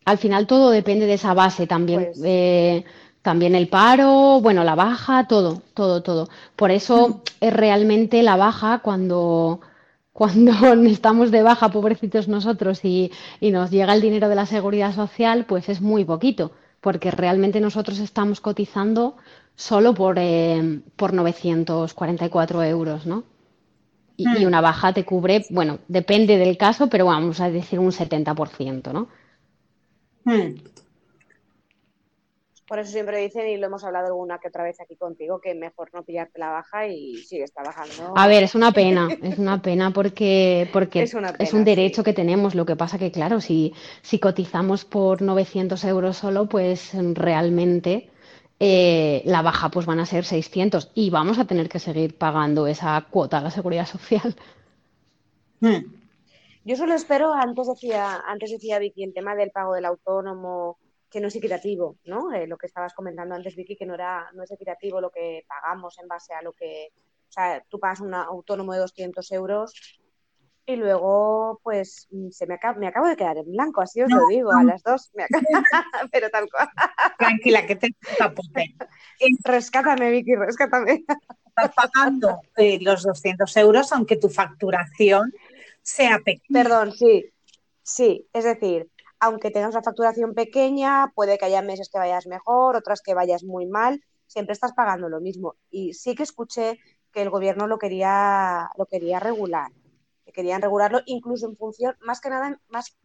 [0.04, 2.04] Al final todo depende de esa base también.
[2.04, 2.84] Pues- eh,
[3.22, 6.28] también el paro, bueno, la baja, todo, todo, todo.
[6.54, 9.60] Por eso es realmente la baja cuando,
[10.12, 10.52] cuando
[10.86, 13.10] estamos de baja, pobrecitos nosotros, y,
[13.40, 17.60] y nos llega el dinero de la seguridad social, pues es muy poquito, porque realmente
[17.60, 19.16] nosotros estamos cotizando
[19.54, 23.24] solo por, eh, por 944 euros, ¿no?
[24.16, 24.46] Y, y Mm.
[24.46, 29.08] una baja te cubre, bueno, depende del caso, pero vamos a decir un 70%, ¿no?
[30.26, 30.81] Mm.
[32.72, 35.54] Por eso siempre dicen, y lo hemos hablado alguna que otra vez aquí contigo, que
[35.54, 38.14] mejor no pillarte la baja y sigues trabajando.
[38.16, 41.64] A ver, es una pena, es una pena porque, porque Es una es pena, un
[41.66, 42.04] derecho sí.
[42.06, 42.54] que tenemos.
[42.54, 48.08] Lo que pasa que, claro, si, si cotizamos por 900 euros solo, pues realmente
[48.58, 52.66] eh, la baja pues van a ser 600 y vamos a tener que seguir pagando
[52.66, 54.34] esa cuota a la seguridad social.
[55.60, 55.92] Mm.
[56.64, 60.78] Yo solo espero, antes decía, antes decía Vicky, el tema del pago del autónomo,
[61.12, 62.32] que no es equitativo, ¿no?
[62.32, 65.44] Eh, lo que estabas comentando antes, Vicky, que no era, no es equitativo lo que
[65.46, 66.88] pagamos en base a lo que,
[67.28, 70.00] o sea, tú pagas un autónomo de 200 euros
[70.64, 74.26] y luego, pues, se me acaba, me acabo de quedar en blanco, así os lo
[74.28, 75.44] digo, a las dos, me acabo,
[76.12, 76.68] pero tal cual.
[77.18, 78.74] Tranquila, que te tapote.
[79.44, 81.04] Rescátame, Vicky, rescátame.
[81.46, 85.32] Estás pagando eh, los 200 euros, aunque tu facturación
[85.82, 86.62] sea pequeña.
[86.62, 87.26] Perdón, sí,
[87.82, 88.88] sí, es decir,
[89.22, 93.44] aunque tengas una facturación pequeña, puede que haya meses que vayas mejor, otras que vayas
[93.44, 95.54] muy mal, siempre estás pagando lo mismo.
[95.70, 96.80] Y sí que escuché
[97.12, 99.70] que el gobierno lo quería, lo quería regular,
[100.24, 102.98] que querían regularlo incluso en función, más que nada, más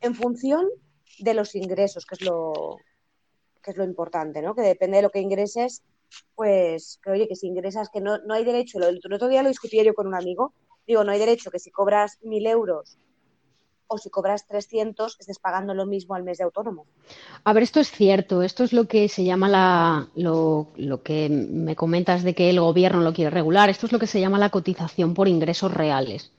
[0.00, 0.66] en función
[1.20, 2.78] de los ingresos, que es lo,
[3.62, 4.56] que es lo importante, ¿no?
[4.56, 5.84] Que depende de lo que ingreses,
[6.34, 9.48] pues, que oye, que si ingresas, que no, no hay derecho, el otro día lo
[9.48, 10.52] discutía yo con un amigo,
[10.84, 12.98] digo, no hay derecho que si cobras mil euros
[13.90, 16.86] o si cobras 300 estés pagando lo mismo al mes de autónomo.
[17.42, 21.28] A ver, esto es cierto, esto es lo que se llama la, lo, lo que
[21.28, 24.38] me comentas de que el gobierno lo quiere regular, esto es lo que se llama
[24.38, 26.30] la cotización por ingresos reales,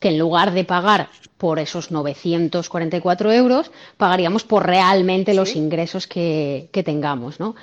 [0.00, 6.68] que en lugar de pagar por esos 944 euros, pagaríamos por realmente los ingresos que,
[6.72, 7.54] que tengamos, ¿no?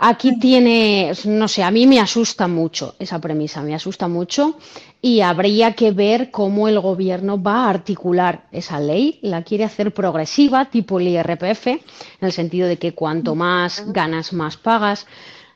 [0.00, 4.56] Aquí tiene, no sé, a mí me asusta mucho esa premisa, me asusta mucho
[5.02, 9.18] y habría que ver cómo el gobierno va a articular esa ley.
[9.22, 11.80] La quiere hacer progresiva, tipo el IRPF, en
[12.20, 15.04] el sentido de que cuanto más ganas, más pagas.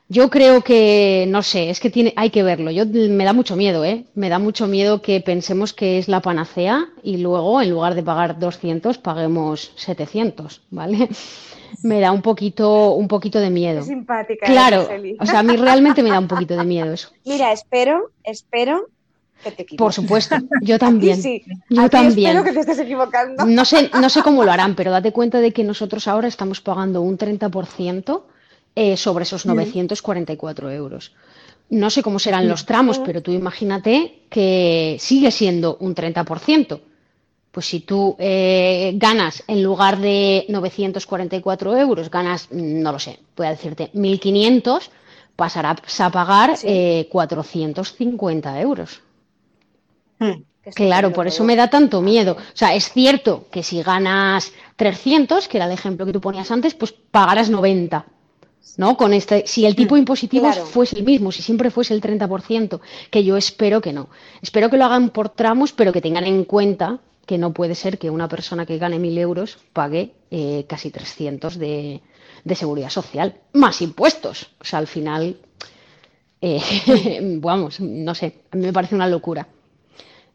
[0.09, 2.69] Yo creo que, no sé, es que tiene, hay que verlo.
[2.69, 4.03] Yo me da mucho miedo, ¿eh?
[4.13, 8.03] Me da mucho miedo que pensemos que es la panacea y luego, en lugar de
[8.03, 11.07] pagar 200, paguemos 700, ¿vale?
[11.81, 13.79] Me da un poquito, un poquito de miedo.
[13.81, 14.45] Qué simpática.
[14.45, 14.87] Claro,
[15.19, 17.09] o sea, a mí realmente me da un poquito de miedo eso.
[17.25, 18.87] Mira, espero, espero
[19.43, 19.77] que te equivoques.
[19.77, 21.21] Por supuesto, yo también.
[21.21, 22.29] sí, Yo también.
[22.37, 23.45] espero que te estés equivocando.
[23.45, 26.61] No sé, no sé cómo lo harán, pero date cuenta de que nosotros ahora estamos
[26.61, 28.23] pagando un 30%
[28.75, 31.13] eh, sobre esos 944 euros.
[31.69, 36.79] No sé cómo serán los tramos, pero tú imagínate que sigue siendo un 30%.
[37.53, 43.19] Pues si tú eh, ganas, en lugar de 944 euros, ganas, mm, no lo sé,
[43.37, 44.89] voy a decirte, 1.500,
[45.35, 46.65] pasarás a pagar Sí.
[46.67, 49.01] eh, 450 euros.
[50.17, 50.41] Mm.
[50.65, 52.33] Es Claro, por eso me da tanto miedo.
[52.39, 56.49] O sea, es cierto que si ganas 300, que era el ejemplo que tú ponías
[56.49, 58.05] antes, pues pagarás 90.
[58.77, 58.95] ¿No?
[58.97, 60.65] Con este, si el tipo impositivo Claro.
[60.65, 62.79] fuese el mismo, si siempre fuese el 30%,
[63.11, 64.07] que yo espero que no.
[64.41, 67.97] Espero que lo hagan por tramos, pero que tengan en cuenta que no puede ser
[67.97, 72.01] que una persona que gane 1.000 euros pague eh, casi 300 de,
[72.43, 74.51] de seguridad social, más impuestos.
[74.59, 75.37] O sea, al final,
[76.41, 76.59] eh,
[77.41, 79.47] vamos, no sé, a mí me parece una locura.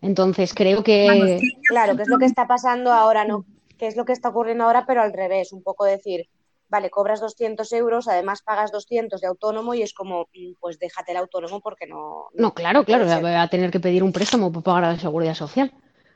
[0.01, 1.41] Entonces creo que...
[1.68, 3.45] Claro, que es lo que está pasando ahora, ¿no?
[3.76, 6.28] Que es lo que está ocurriendo ahora, pero al revés, un poco decir,
[6.68, 11.12] vale, cobras 200 euros, además pagas 200 de autónomo y es como, mm, pues déjate
[11.12, 12.28] el autónomo porque no...
[12.32, 13.22] No, claro, puede claro, ser.
[13.22, 15.72] voy a tener que pedir un préstamo para pagar la seguridad social.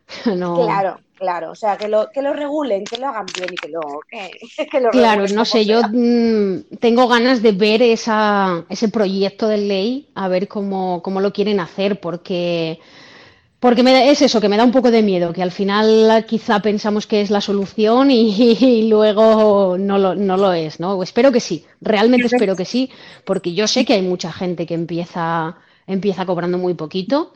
[0.36, 0.64] No.
[0.64, 3.68] Claro, claro, o sea, que lo, que lo regulen, que lo hagan bien y que
[3.68, 8.88] lo, que, que lo Claro, no sé, yo mm, tengo ganas de ver esa, ese
[8.88, 12.78] proyecto de ley, a ver cómo, cómo lo quieren hacer, porque,
[13.60, 16.60] porque me es eso, que me da un poco de miedo, que al final quizá
[16.60, 21.02] pensamos que es la solución y, y luego no lo, no lo es, ¿no?
[21.02, 22.90] Espero que sí, realmente espero que sí,
[23.24, 27.32] porque yo sé que hay mucha gente que empieza, empieza cobrando muy poquito.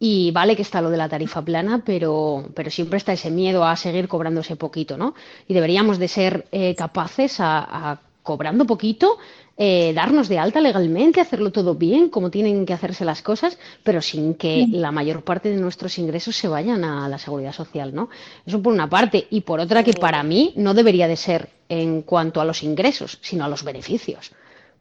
[0.00, 3.64] Y vale que está lo de la tarifa plana, pero, pero siempre está ese miedo
[3.64, 5.14] a seguir cobrando ese poquito, ¿no?
[5.48, 9.16] Y deberíamos de ser eh, capaces a, a, cobrando poquito,
[9.56, 14.02] eh, darnos de alta legalmente, hacerlo todo bien, como tienen que hacerse las cosas, pero
[14.02, 18.10] sin que la mayor parte de nuestros ingresos se vayan a la seguridad social, ¿no?
[18.46, 19.26] Eso por una parte.
[19.30, 23.18] Y por otra, que para mí no debería de ser en cuanto a los ingresos,
[23.22, 24.30] sino a los beneficios.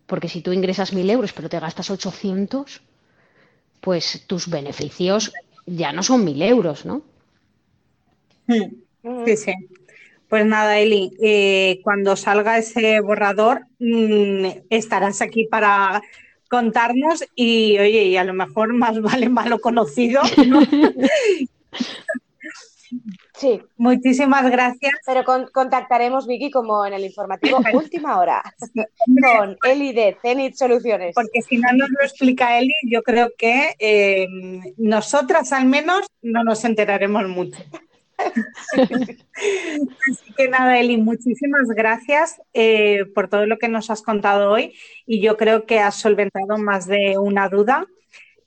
[0.05, 2.81] Porque si tú ingresas mil euros, pero te gastas 800
[3.81, 5.33] pues tus beneficios
[5.65, 7.01] ya no son mil euros, ¿no?
[9.25, 9.53] Sí, sí.
[10.27, 16.01] Pues nada, Eli, eh, cuando salga ese borrador, mmm, estarás aquí para
[16.49, 20.59] contarnos y, oye, y a lo mejor más vale malo conocido, ¿no?
[23.37, 23.61] Sí.
[23.77, 24.93] Muchísimas gracias.
[25.05, 28.41] Pero con, contactaremos, Vicky, como en el informativo Última Hora,
[29.05, 31.13] con Eli de Zenit Soluciones.
[31.13, 34.27] Porque si no nos lo explica Eli, yo creo que eh,
[34.77, 37.59] nosotras al menos no nos enteraremos mucho.
[38.17, 44.73] Así que nada, Eli, muchísimas gracias eh, por todo lo que nos has contado hoy
[45.05, 47.85] y yo creo que has solventado más de una duda.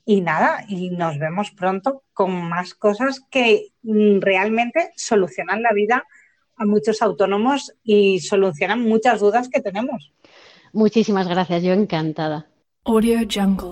[0.05, 6.05] Y nada, y nos vemos pronto con más cosas que mm, realmente solucionan la vida
[6.57, 10.13] a muchos autónomos y solucionan muchas dudas que tenemos.
[10.73, 12.47] Muchísimas gracias, yo encantada.
[12.85, 13.69] Audio Jungle.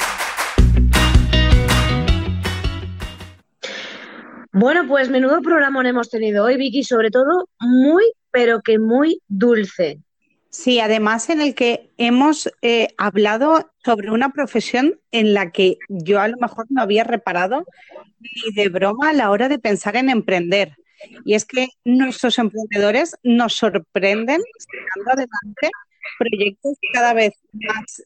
[4.51, 9.99] Bueno, pues menudo programa hemos tenido hoy, Vicky, sobre todo muy, pero que muy dulce.
[10.49, 16.19] Sí, además en el que hemos eh, hablado sobre una profesión en la que yo
[16.19, 17.65] a lo mejor no había reparado
[18.19, 20.75] ni de broma a la hora de pensar en emprender.
[21.23, 25.69] Y es que nuestros emprendedores nos sorprenden sacando adelante
[26.17, 28.03] proyectos cada vez más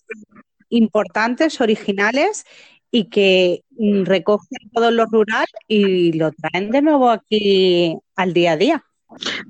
[0.69, 2.45] importantes, originales
[2.91, 3.63] y que
[4.03, 8.85] recogen todo lo rural y lo traen de nuevo aquí al día a día.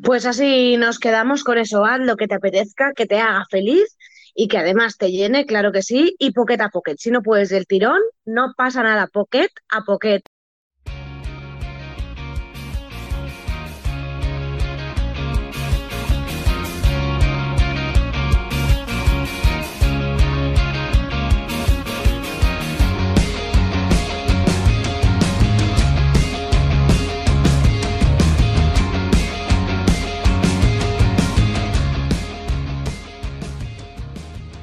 [0.02, 3.98] Pues así nos quedamos con eso, haz lo que te apetezca, que te haga feliz
[4.36, 6.96] y que además te llene, claro que sí, y pocket a pocket.
[6.98, 10.22] Si no puedes del tirón, no pasa nada, pocket a pocket.